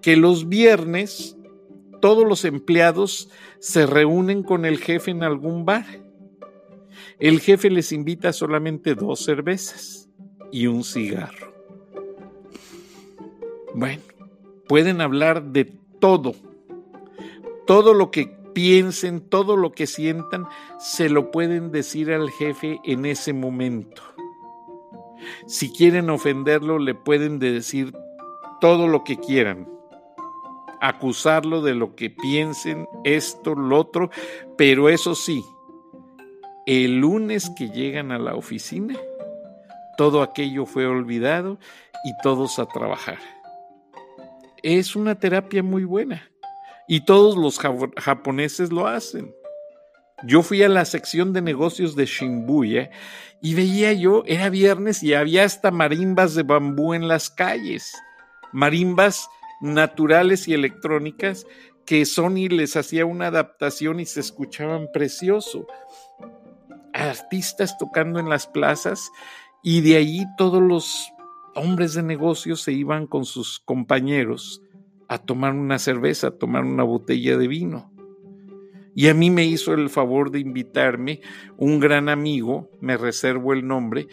que 0.00 0.16
los 0.16 0.48
viernes 0.48 1.36
todos 2.00 2.26
los 2.26 2.44
empleados 2.44 3.30
se 3.58 3.86
reúnen 3.86 4.42
con 4.42 4.64
el 4.64 4.78
jefe 4.78 5.10
en 5.10 5.22
algún 5.22 5.64
bar. 5.64 5.86
El 7.18 7.40
jefe 7.40 7.70
les 7.70 7.92
invita 7.92 8.32
solamente 8.32 8.94
dos 8.94 9.24
cervezas 9.24 10.08
y 10.52 10.66
un 10.66 10.84
cigarro. 10.84 11.54
Bueno, 13.74 14.02
pueden 14.68 15.00
hablar 15.00 15.42
de 15.42 15.64
todo. 16.00 16.34
Todo 17.66 17.94
lo 17.94 18.10
que 18.10 18.35
piensen, 18.56 19.20
todo 19.20 19.54
lo 19.58 19.72
que 19.72 19.86
sientan, 19.86 20.46
se 20.78 21.10
lo 21.10 21.30
pueden 21.30 21.72
decir 21.72 22.10
al 22.10 22.30
jefe 22.30 22.80
en 22.84 23.04
ese 23.04 23.34
momento. 23.34 24.00
Si 25.46 25.70
quieren 25.70 26.08
ofenderlo, 26.08 26.78
le 26.78 26.94
pueden 26.94 27.38
decir 27.38 27.94
todo 28.58 28.88
lo 28.88 29.04
que 29.04 29.18
quieran, 29.18 29.68
acusarlo 30.80 31.60
de 31.60 31.74
lo 31.74 31.94
que 31.96 32.08
piensen, 32.08 32.88
esto, 33.04 33.54
lo 33.54 33.78
otro, 33.78 34.08
pero 34.56 34.88
eso 34.88 35.14
sí, 35.14 35.44
el 36.64 37.00
lunes 37.00 37.50
que 37.58 37.68
llegan 37.68 38.10
a 38.10 38.18
la 38.18 38.36
oficina, 38.36 38.98
todo 39.98 40.22
aquello 40.22 40.64
fue 40.64 40.86
olvidado 40.86 41.58
y 42.06 42.12
todos 42.22 42.58
a 42.58 42.64
trabajar 42.64 43.18
es 44.62 44.96
una 44.96 45.14
terapia 45.14 45.62
muy 45.62 45.84
buena 45.84 46.28
y 46.88 47.04
todos 47.04 47.36
los 47.36 47.58
japoneses 47.58 48.72
lo 48.72 48.86
hacen. 48.86 49.34
Yo 50.24 50.42
fui 50.42 50.62
a 50.62 50.68
la 50.68 50.84
sección 50.84 51.32
de 51.32 51.42
negocios 51.42 51.94
de 51.94 52.06
Shibuya 52.06 52.90
y 53.42 53.54
veía 53.54 53.92
yo, 53.92 54.22
era 54.26 54.48
viernes 54.48 55.02
y 55.02 55.12
había 55.12 55.44
hasta 55.44 55.70
marimbas 55.70 56.34
de 56.34 56.42
bambú 56.42 56.94
en 56.94 57.06
las 57.06 57.28
calles, 57.28 57.92
marimbas 58.52 59.28
naturales 59.60 60.48
y 60.48 60.54
electrónicas 60.54 61.46
que 61.84 62.04
Sony 62.06 62.48
les 62.48 62.76
hacía 62.76 63.04
una 63.04 63.26
adaptación 63.26 64.00
y 64.00 64.06
se 64.06 64.20
escuchaban 64.20 64.88
precioso. 64.92 65.66
Artistas 66.94 67.76
tocando 67.76 68.18
en 68.18 68.30
las 68.30 68.46
plazas 68.46 69.10
y 69.62 69.82
de 69.82 69.96
allí 69.96 70.24
todos 70.38 70.62
los 70.62 71.12
hombres 71.54 71.92
de 71.92 72.02
negocios 72.02 72.62
se 72.62 72.72
iban 72.72 73.06
con 73.06 73.26
sus 73.26 73.60
compañeros 73.60 74.62
a 75.08 75.18
tomar 75.18 75.52
una 75.52 75.78
cerveza, 75.78 76.28
a 76.28 76.38
tomar 76.38 76.64
una 76.64 76.82
botella 76.82 77.36
de 77.36 77.48
vino. 77.48 77.92
Y 78.94 79.08
a 79.08 79.14
mí 79.14 79.30
me 79.30 79.44
hizo 79.44 79.74
el 79.74 79.90
favor 79.90 80.30
de 80.30 80.40
invitarme 80.40 81.20
un 81.58 81.80
gran 81.80 82.08
amigo, 82.08 82.70
me 82.80 82.96
reservo 82.96 83.52
el 83.52 83.66
nombre, 83.66 84.08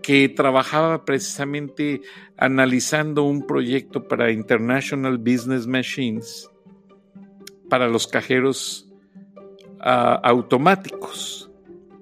que 0.00 0.28
trabajaba 0.28 1.04
precisamente 1.04 2.02
analizando 2.36 3.24
un 3.24 3.46
proyecto 3.46 4.06
para 4.06 4.30
International 4.30 5.18
Business 5.18 5.66
Machines, 5.66 6.48
para 7.68 7.88
los 7.88 8.06
cajeros 8.06 8.88
ah, 9.80 10.20
automáticos, 10.22 11.50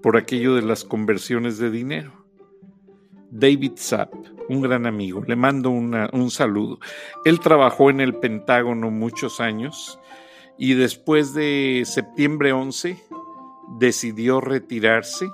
por 0.02 0.18
aquello 0.18 0.54
de 0.54 0.62
las 0.62 0.84
conversiones 0.84 1.56
de 1.56 1.70
dinero. 1.70 2.12
David 3.30 3.72
Zapp 3.76 4.12
un 4.48 4.60
gran 4.60 4.86
amigo. 4.86 5.22
Le 5.26 5.36
mando 5.36 5.70
un 5.70 6.30
saludo. 6.30 6.78
Él 7.24 7.40
trabajó 7.40 7.90
en 7.90 8.00
el 8.00 8.14
Pentágono 8.14 8.90
muchos 8.90 9.40
años 9.40 9.98
y 10.58 10.74
después 10.74 11.34
de 11.34 11.82
septiembre 11.84 12.52
11 12.52 13.02
decidió 13.78 14.40
retirarse. 14.40 15.28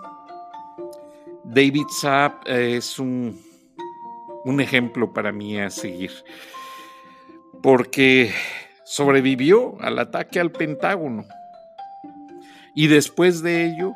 David 1.45 1.87
Saab 1.89 2.41
es 2.47 2.99
un, 2.99 3.41
un 4.45 4.61
ejemplo 4.61 5.13
para 5.13 5.33
mí 5.33 5.59
a 5.59 5.71
seguir 5.71 6.13
porque 7.63 8.33
sobrevivió 8.85 9.81
al 9.81 9.99
ataque 9.99 10.41
al 10.41 10.51
Pentágono 10.51 11.25
y 12.75 12.89
después 12.89 13.43
de 13.43 13.67
ello 13.67 13.93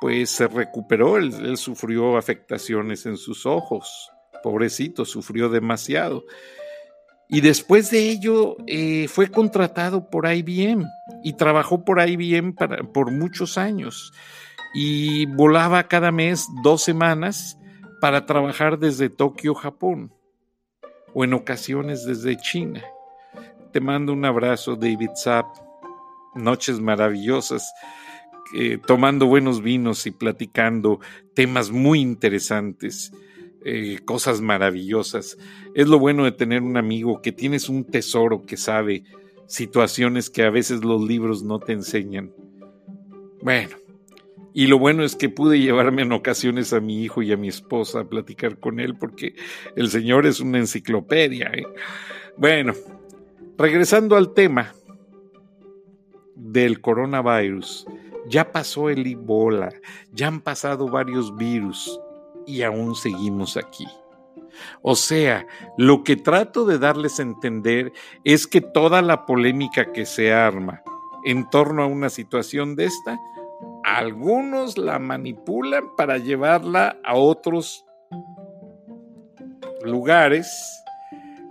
pues 0.00 0.30
se 0.30 0.46
recuperó, 0.46 1.16
él, 1.16 1.56
sufrió 1.56 2.18
afectaciones 2.18 3.06
en 3.06 3.16
sus 3.16 3.46
ojos, 3.46 4.12
pobrecito, 4.46 5.04
sufrió 5.04 5.48
demasiado. 5.48 6.24
Y 7.28 7.40
después 7.40 7.90
de 7.90 8.10
ello 8.10 8.56
eh, 8.68 9.08
fue 9.08 9.26
contratado 9.26 10.08
por 10.08 10.32
IBM 10.32 10.86
y 11.24 11.32
trabajó 11.32 11.84
por 11.84 11.98
IBM 12.00 12.54
por 12.94 13.10
muchos 13.10 13.58
años. 13.58 14.12
Y 14.72 15.26
volaba 15.26 15.88
cada 15.88 16.12
mes 16.12 16.46
dos 16.62 16.80
semanas 16.84 17.58
para 18.00 18.24
trabajar 18.24 18.78
desde 18.78 19.10
Tokio, 19.10 19.52
Japón, 19.56 20.12
o 21.12 21.24
en 21.24 21.34
ocasiones 21.34 22.04
desde 22.04 22.36
China. 22.36 22.84
Te 23.72 23.80
mando 23.80 24.12
un 24.12 24.24
abrazo, 24.24 24.76
David 24.76 25.10
Zapp. 25.16 25.46
Noches 26.36 26.78
maravillosas, 26.78 27.72
eh, 28.54 28.78
tomando 28.86 29.26
buenos 29.26 29.60
vinos 29.60 30.06
y 30.06 30.12
platicando 30.12 31.00
temas 31.34 31.72
muy 31.72 32.00
interesantes. 32.00 33.10
Eh, 33.68 33.98
cosas 34.04 34.40
maravillosas. 34.40 35.36
Es 35.74 35.88
lo 35.88 35.98
bueno 35.98 36.24
de 36.24 36.30
tener 36.30 36.62
un 36.62 36.76
amigo 36.76 37.20
que 37.20 37.32
tienes 37.32 37.68
un 37.68 37.82
tesoro 37.82 38.46
que 38.46 38.56
sabe 38.56 39.02
situaciones 39.48 40.30
que 40.30 40.44
a 40.44 40.50
veces 40.50 40.84
los 40.84 41.02
libros 41.02 41.42
no 41.42 41.58
te 41.58 41.72
enseñan. 41.72 42.32
Bueno, 43.42 43.76
y 44.54 44.68
lo 44.68 44.78
bueno 44.78 45.02
es 45.02 45.16
que 45.16 45.28
pude 45.28 45.58
llevarme 45.58 46.02
en 46.02 46.12
ocasiones 46.12 46.72
a 46.72 46.78
mi 46.78 47.02
hijo 47.02 47.22
y 47.22 47.32
a 47.32 47.36
mi 47.36 47.48
esposa 47.48 47.98
a 47.98 48.08
platicar 48.08 48.60
con 48.60 48.78
él 48.78 48.96
porque 48.96 49.34
el 49.74 49.90
señor 49.90 50.26
es 50.26 50.38
una 50.38 50.58
enciclopedia. 50.58 51.50
¿eh? 51.52 51.66
Bueno, 52.36 52.72
regresando 53.58 54.14
al 54.14 54.32
tema 54.32 54.74
del 56.36 56.80
coronavirus, 56.80 57.84
ya 58.28 58.52
pasó 58.52 58.90
el 58.90 59.04
Ebola, 59.08 59.70
ya 60.12 60.28
han 60.28 60.40
pasado 60.40 60.88
varios 60.88 61.36
virus 61.36 62.00
y 62.46 62.62
aún 62.62 62.94
seguimos 62.94 63.56
aquí. 63.56 63.86
O 64.82 64.96
sea, 64.96 65.46
lo 65.76 66.02
que 66.04 66.16
trato 66.16 66.64
de 66.64 66.78
darles 66.78 67.18
a 67.18 67.22
entender 67.22 67.92
es 68.24 68.46
que 68.46 68.60
toda 68.60 69.02
la 69.02 69.26
polémica 69.26 69.92
que 69.92 70.06
se 70.06 70.32
arma 70.32 70.82
en 71.24 71.48
torno 71.50 71.82
a 71.82 71.86
una 71.86 72.08
situación 72.08 72.76
de 72.76 72.86
esta, 72.86 73.18
algunos 73.84 74.78
la 74.78 74.98
manipulan 74.98 75.84
para 75.96 76.18
llevarla 76.18 76.98
a 77.04 77.14
otros 77.14 77.84
lugares 79.84 80.48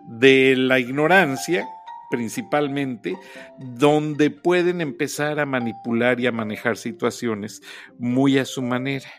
de 0.08 0.56
la 0.56 0.80
ignorancia, 0.80 1.68
principalmente, 2.10 3.18
donde 3.58 4.30
pueden 4.30 4.82
empezar 4.82 5.40
a 5.40 5.46
manipular 5.46 6.20
y 6.20 6.28
a 6.28 6.32
manejar 6.32 6.78
situaciones 6.78 7.62
muy 7.98 8.38
a 8.38 8.46
su 8.46 8.62
manera. 8.62 9.10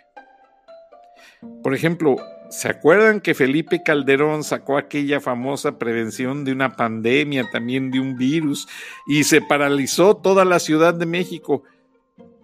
Por 1.67 1.75
ejemplo, 1.75 2.15
¿se 2.49 2.69
acuerdan 2.69 3.21
que 3.21 3.35
Felipe 3.35 3.83
Calderón 3.83 4.45
sacó 4.45 4.79
aquella 4.79 5.19
famosa 5.19 5.79
prevención 5.81 6.45
de 6.45 6.53
una 6.53 6.77
pandemia, 6.77 7.51
también 7.51 7.91
de 7.91 7.99
un 7.99 8.17
virus, 8.17 8.69
y 9.05 9.25
se 9.25 9.41
paralizó 9.41 10.17
toda 10.17 10.45
la 10.45 10.61
Ciudad 10.61 10.95
de 10.95 11.07
México? 11.07 11.65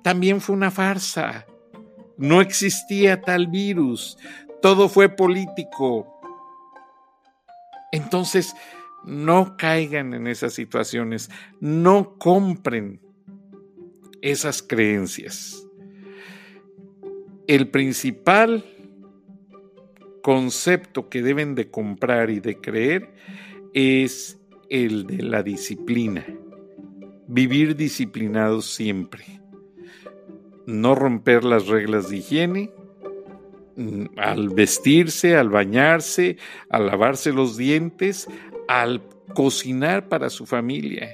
También 0.03 0.41
fue 0.41 0.57
una 0.57 0.73
farsa. 0.73 1.47
No 2.17 2.41
existía 2.41 3.21
tal 3.21 3.47
virus. 3.47 4.19
Todo 4.61 4.89
fue 4.89 5.09
político. 5.09 6.21
Entonces, 7.93 8.57
no 9.05 9.57
caigan 9.57 10.15
en 10.15 10.27
esas 10.27 10.53
situaciones, 10.53 11.31
no 11.61 12.19
compren 12.19 13.01
esas 14.21 14.65
creencias. 14.65 15.65
El 17.47 17.69
principal 17.69 18.65
concepto 20.23 21.09
que 21.09 21.23
deben 21.23 21.55
de 21.55 21.71
comprar 21.71 22.31
y 22.31 22.41
de 22.41 22.57
creer 22.57 23.11
es 23.75 24.39
el 24.71 25.07
de 25.07 25.23
la 25.23 25.43
disciplina. 25.43 26.25
Vivir 27.27 27.77
disciplinados 27.77 28.67
siempre. 28.67 29.25
No 30.67 30.95
romper 30.95 31.45
las 31.45 31.67
reglas 31.67 32.09
de 32.09 32.19
higiene, 32.19 32.71
mm, 33.77 34.05
al 34.17 34.51
vestirse, 34.51 35.37
al 35.37 35.51
bañarse, 35.51 36.37
al 36.71 36.87
lavarse 36.87 37.33
los 37.33 37.57
dientes, 37.57 38.29
al 38.69 39.03
cocinar 39.35 40.09
para 40.09 40.31
su 40.31 40.47
familia. 40.47 41.11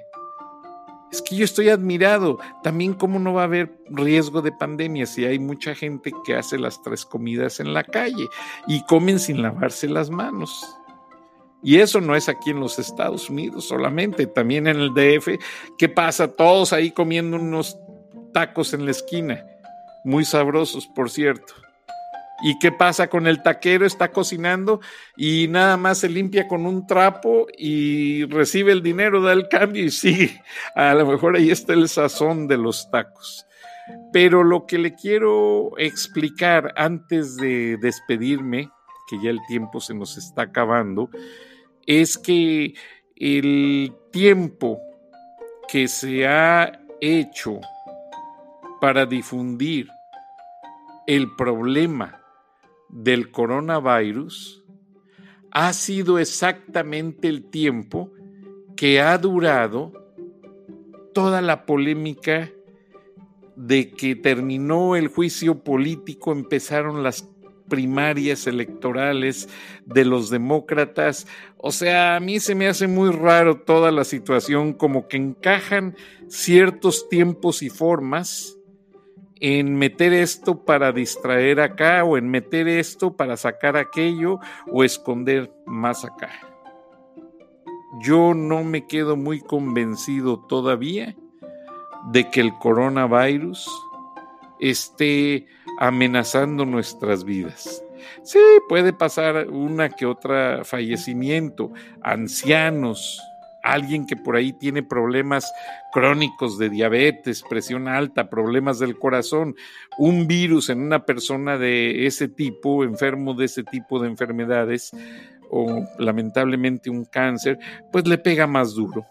Es 1.11 1.23
que 1.23 1.37
yo 1.37 1.44
estoy 1.44 1.71
admirado. 1.71 2.38
También 2.62 2.94
cómo 2.94 3.18
no 3.18 3.35
va 3.35 3.42
a 3.42 3.44
haber 3.44 3.79
riesgo 3.87 4.42
de 4.42 4.53
pandemia 4.53 5.07
si 5.07 5.25
hay 5.25 5.38
mucha 5.38 5.75
gente 5.75 6.12
que 6.25 6.37
hace 6.37 6.59
las 6.59 6.83
tres 6.83 7.05
comidas 7.05 7.61
en 7.61 7.73
la 7.73 7.85
calle 7.85 8.29
y 8.66 8.85
comen 8.85 9.18
sin 9.18 9.42
lavarse 9.42 9.88
las 9.88 10.11
manos. 10.11 10.64
Y 11.62 11.79
eso 11.79 12.01
no 12.01 12.14
es 12.14 12.29
aquí 12.29 12.51
en 12.51 12.61
los 12.61 12.79
Estados 12.79 13.31
Unidos 13.31 13.66
solamente, 13.66 14.27
también 14.27 14.66
en 14.66 14.79
el 14.79 14.94
DF. 14.94 15.42
¿Qué 15.77 15.88
pasa? 15.88 16.29
Todos 16.29 16.73
ahí 16.73 16.92
comiendo 16.92 17.37
unos 17.37 17.79
tacos 18.33 18.75
en 18.75 18.85
la 18.85 18.92
esquina. 18.92 19.44
Muy 20.05 20.25
sabrosos, 20.25 20.87
por 20.87 21.11
cierto. 21.11 21.55
¿Y 22.40 22.59
qué 22.59 22.70
pasa 22.70 23.09
con 23.09 23.27
el 23.27 23.42
taquero? 23.42 23.85
Está 23.85 24.12
cocinando 24.12 24.81
y 25.16 25.48
nada 25.48 25.77
más 25.77 25.98
se 25.98 26.09
limpia 26.09 26.46
con 26.46 26.66
un 26.66 26.87
trapo 26.87 27.46
y 27.57 28.24
recibe 28.27 28.70
el 28.70 28.83
dinero, 28.83 29.20
da 29.20 29.33
el 29.33 29.48
cambio 29.48 29.85
y 29.85 29.90
sigue. 29.90 30.40
A 30.74 30.94
lo 30.94 31.07
mejor 31.07 31.37
ahí 31.37 31.51
está 31.51 31.72
el 31.72 31.88
sazón 31.88 32.46
de 32.46 32.57
los 32.57 32.90
tacos. 32.90 33.44
Pero 34.12 34.44
lo 34.44 34.66
que 34.66 34.79
le 34.79 34.94
quiero 34.94 35.72
explicar 35.79 36.72
antes 36.77 37.37
de 37.37 37.77
despedirme, 37.79 38.70
que 39.09 39.20
ya 39.20 39.31
el 39.31 39.40
tiempo 39.48 39.81
se 39.81 39.94
nos 39.94 40.16
está 40.16 40.42
acabando, 40.42 41.11
es 41.87 42.18
que 42.18 42.74
el 43.16 43.92
tiempo 44.12 44.79
que 45.66 45.88
se 45.88 46.27
ha 46.27 46.81
hecho 47.01 47.61
para 48.81 49.07
difundir 49.07 49.88
el 51.07 51.35
problema 51.35 52.18
del 52.88 53.31
coronavirus 53.31 54.64
ha 55.51 55.72
sido 55.72 56.18
exactamente 56.18 57.29
el 57.29 57.44
tiempo 57.44 58.12
que 58.77 59.01
ha 59.01 59.16
durado 59.18 59.92
toda 61.12 61.42
la 61.42 61.66
polémica 61.66 62.51
de 63.57 63.90
que 63.90 64.14
terminó 64.14 64.94
el 64.94 65.09
juicio 65.09 65.64
político, 65.64 66.31
empezaron 66.31 67.03
las 67.03 67.29
primarias 67.68 68.46
electorales 68.46 69.48
de 69.85 70.05
los 70.05 70.31
demócratas. 70.31 71.27
O 71.57 71.72
sea, 71.72 72.16
a 72.16 72.20
mí 72.20 72.40
se 72.40 72.55
me 72.55 72.68
hace 72.68 72.87
muy 72.87 73.11
raro 73.11 73.61
toda 73.61 73.90
la 73.90 74.05
situación, 74.05 74.72
como 74.72 75.09
que 75.09 75.16
encajan 75.16 75.96
ciertos 76.29 77.09
tiempos 77.09 77.62
y 77.62 77.68
formas 77.68 78.58
en 79.40 79.77
meter 79.77 80.12
esto 80.12 80.64
para 80.64 80.92
distraer 80.92 81.61
acá 81.61 82.05
o 82.05 82.16
en 82.16 82.29
meter 82.29 82.68
esto 82.68 83.16
para 83.16 83.37
sacar 83.37 83.77
aquello 83.77 84.38
o 84.66 84.85
esconder 84.85 85.53
más 85.66 86.05
acá. 86.05 86.31
Yo 88.01 88.35
no 88.35 88.64
me 88.64 88.87
quedo 88.87 89.16
muy 89.16 89.40
convencido 89.40 90.38
todavía 90.46 91.16
de 92.12 92.31
que 92.31 92.40
el 92.40 92.53
coronavirus 92.59 93.68
esté 94.61 95.46
amenazando 95.79 96.64
nuestras 96.64 97.24
vidas. 97.24 97.83
Sí, 98.22 98.40
puede 98.68 98.92
pasar 98.92 99.48
una 99.48 99.90
que 99.90 100.07
otra 100.07 100.64
fallecimiento, 100.64 101.72
ancianos, 102.03 103.20
alguien 103.62 104.07
que 104.07 104.16
por 104.16 104.37
ahí 104.37 104.53
tiene 104.53 104.83
problemas 104.83 105.53
crónicos 105.92 106.59
de 106.59 106.71
diabetes, 106.71 107.42
presión 107.49 107.88
alta, 107.88 108.31
problemas 108.31 108.79
del 108.79 108.99
corazón, 108.99 109.55
un 109.99 110.27
virus 110.27 110.71
en 110.71 110.81
una 110.81 111.05
persona 111.05 111.59
de 111.59 112.07
ese 112.07 112.29
tipo, 112.29 112.85
enfermo 112.85 113.35
de 113.35 113.47
ese 113.47 113.64
tipo 113.64 114.01
de 114.01 114.09
enfermedades, 114.09 114.92
o 115.51 115.87
lamentablemente 115.99 116.90
un 116.90 117.05
cáncer, 117.05 117.59
pues 117.92 118.07
le 118.07 118.18
pega 118.18 118.47
más 118.47 118.75
duro. 118.75 119.07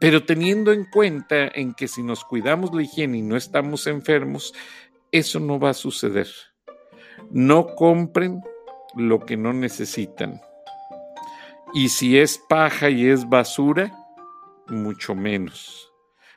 Pero 0.00 0.24
teniendo 0.24 0.72
en 0.72 0.84
cuenta 0.84 1.48
en 1.48 1.74
que 1.74 1.88
si 1.88 2.02
nos 2.02 2.24
cuidamos 2.24 2.72
la 2.72 2.82
higiene 2.82 3.18
y 3.18 3.22
no 3.22 3.36
estamos 3.36 3.86
enfermos, 3.86 4.54
eso 5.10 5.40
no 5.40 5.58
va 5.58 5.70
a 5.70 5.74
suceder. 5.74 6.28
No 7.30 7.74
compren 7.74 8.40
lo 8.94 9.20
que 9.20 9.36
no 9.36 9.52
necesitan. 9.52 10.40
Y 11.74 11.90
si 11.90 12.18
es 12.18 12.38
paja 12.38 12.90
y 12.90 13.06
es 13.06 13.28
basura, 13.28 13.92
mucho 14.68 15.14
menos. 15.14 15.92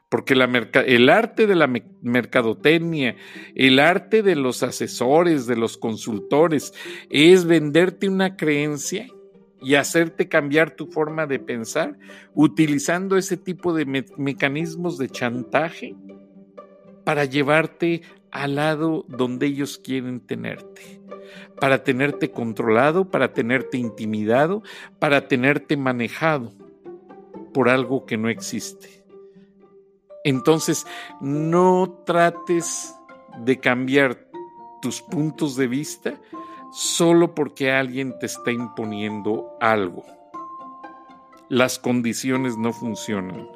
Porque 0.10 0.34
el 0.34 1.10
arte 1.10 1.48
de 1.48 1.56
la 1.56 1.68
mercadotecnia, 2.02 3.16
el 3.56 3.80
arte 3.80 4.24
de 4.24 4.36
los 4.36 4.62
asesores, 4.62 5.48
de 5.48 5.56
los 5.56 5.78
consultores, 5.78 6.74
es 7.10 7.46
venderte 7.46 8.10
una 8.10 8.36
creencia 8.36 9.08
y 9.62 9.76
hacerte 9.76 10.28
cambiar 10.28 10.72
tu 10.72 10.88
forma 10.88 11.28
de 11.28 11.40
pensar 11.40 11.98
utilizando 12.34 13.16
ese 13.16 13.38
tipo 13.38 13.74
de 13.74 13.86
mecanismos 14.18 14.98
de 14.98 15.08
chantaje 15.08 15.96
para 17.06 17.26
llevarte 17.26 18.02
al 18.32 18.56
lado 18.56 19.06
donde 19.08 19.46
ellos 19.46 19.78
quieren 19.78 20.20
tenerte 20.20 21.01
para 21.60 21.84
tenerte 21.84 22.32
controlado, 22.32 23.10
para 23.10 23.34
tenerte 23.34 23.78
intimidado, 23.78 24.64
para 25.00 25.28
tenerte 25.28 25.78
manejado 25.78 26.54
por 27.54 27.70
algo 27.70 28.06
que 28.06 28.18
no 28.18 28.30
existe. 28.30 29.04
Entonces, 30.24 30.86
no 31.20 32.04
trates 32.06 32.96
de 33.40 33.60
cambiar 33.60 34.28
tus 34.82 35.02
puntos 35.02 35.56
de 35.56 35.68
vista 35.68 36.20
solo 36.72 37.36
porque 37.36 37.72
alguien 37.72 38.18
te 38.20 38.28
está 38.28 38.52
imponiendo 38.52 39.56
algo. 39.60 40.06
Las 41.50 41.80
condiciones 41.80 42.58
no 42.58 42.72
funcionan. 42.72 43.48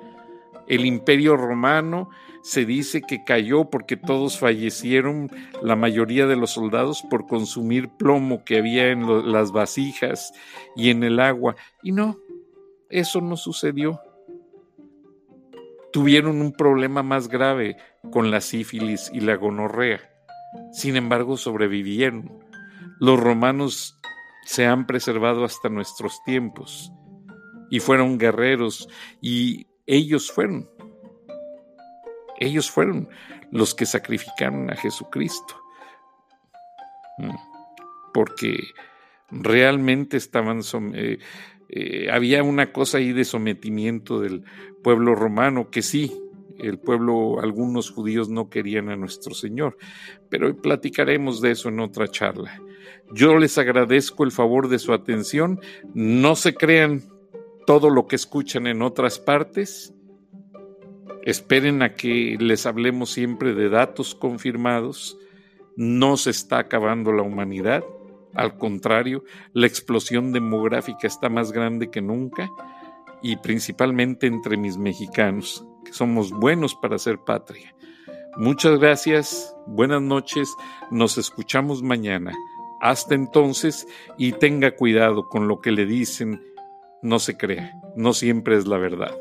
El 0.68 0.86
imperio 0.86 1.38
romano 1.38 2.10
se 2.46 2.64
dice 2.64 3.02
que 3.02 3.24
cayó 3.24 3.72
porque 3.72 3.98
todos 3.98 4.38
fallecieron, 4.38 5.32
la 5.64 5.76
mayoría 5.76 6.28
de 6.28 6.36
los 6.36 6.52
soldados, 6.52 7.02
por 7.02 7.26
consumir 7.26 7.90
plomo 7.90 8.46
que 8.46 8.60
había 8.60 8.92
en 8.92 9.32
las 9.32 9.52
vasijas 9.52 10.32
y 10.76 10.92
en 10.92 11.04
el 11.04 11.20
agua. 11.20 11.56
Y 11.82 11.92
no, 11.92 12.20
eso 12.92 13.20
no 13.20 13.36
sucedió. 13.36 14.00
Tuvieron 15.92 16.40
un 16.40 16.52
problema 16.52 17.02
más 17.02 17.30
grave 17.30 17.78
con 18.12 18.30
la 18.30 18.42
sífilis 18.42 19.10
y 19.12 19.22
la 19.22 19.38
gonorrea. 19.38 20.02
Sin 20.72 20.98
embargo, 20.98 21.38
sobrevivieron. 21.38 22.44
Los 23.00 23.20
romanos 23.20 24.00
se 24.46 24.68
han 24.68 24.86
preservado 24.86 25.46
hasta 25.46 25.70
nuestros 25.70 26.24
tiempos 26.26 26.92
y 27.72 27.80
fueron 27.80 28.20
guerreros 28.20 28.88
y 29.20 29.66
ellos 29.88 30.32
fueron 30.32 30.70
ellos 32.40 32.70
fueron 32.70 33.10
los 33.52 33.74
que 33.74 33.86
sacrificaron 33.86 34.72
a 34.72 34.76
Jesucristo. 34.76 35.56
Mm. 37.18 37.36
Porque 38.14 38.58
realmente 39.32 40.18
estaban... 40.18 40.62
Eh, 40.94 41.20
eh, 41.70 42.10
había 42.12 42.44
una 42.44 42.72
cosa 42.72 43.00
ahí 43.00 43.12
de 43.12 43.26
sometimiento 43.26 44.20
del 44.20 44.44
pueblo 44.84 45.16
romano 45.16 45.72
que 45.72 45.82
sí, 45.82 46.16
el 46.60 46.78
pueblo, 46.78 47.40
algunos 47.42 47.92
judíos 47.92 48.30
no 48.30 48.50
querían 48.50 48.90
a 48.90 48.96
nuestro 48.96 49.34
Señor, 49.34 49.78
pero 50.30 50.56
platicaremos 50.56 51.42
de 51.42 51.52
eso 51.52 51.70
en 51.70 51.80
otra 51.80 52.08
charla. 52.08 52.62
Yo 53.12 53.38
les 53.38 53.58
agradezco 53.58 54.24
el 54.24 54.32
favor 54.32 54.68
de 54.68 54.80
su 54.80 54.94
atención, 54.94 55.60
no 55.94 56.36
se 56.36 56.54
crean 56.54 57.04
todo 57.66 57.90
lo 57.90 58.08
que 58.08 58.16
escuchan 58.16 58.68
en 58.68 58.82
otras 58.82 59.20
partes, 59.20 59.94
Esperen 61.26 61.82
a 61.82 61.96
que 61.96 62.38
les 62.40 62.66
hablemos 62.66 63.12
siempre 63.12 63.54
de 63.54 63.70
datos 63.70 64.14
confirmados. 64.16 65.18
No 65.76 66.18
se 66.18 66.30
está 66.30 66.60
acabando 66.60 67.12
la 67.12 67.24
humanidad. 67.24 67.84
Al 68.36 68.58
contrario, 68.58 69.24
la 69.54 69.66
explosión 69.66 70.32
demográfica 70.32 71.08
está 71.08 71.30
más 71.30 71.52
grande 71.52 71.90
que 71.90 72.02
nunca 72.02 72.50
y 73.22 73.38
principalmente 73.38 74.28
entre 74.28 74.56
mis 74.56 74.78
mexicanos, 74.78 75.66
que 75.84 75.94
somos 75.94 76.32
buenos 76.32 76.76
para 76.76 77.00
ser 77.00 77.18
patria. 77.18 77.74
Muchas 78.38 78.80
gracias, 78.80 79.56
buenas 79.66 80.02
noches, 80.02 80.54
nos 80.92 81.18
escuchamos 81.18 81.82
mañana. 81.82 82.34
hasta 82.82 83.16
entonces 83.16 83.88
y 84.18 84.34
tenga 84.34 84.76
cuidado 84.76 85.28
con 85.30 85.48
lo 85.48 85.60
que 85.60 85.72
le 85.72 85.88
dicen, 85.88 86.44
no 87.02 87.18
se 87.18 87.36
crea, 87.36 87.74
no 87.96 88.14
siempre 88.14 88.58
es 88.58 88.68
la 88.68 88.78
verdad. 88.78 89.16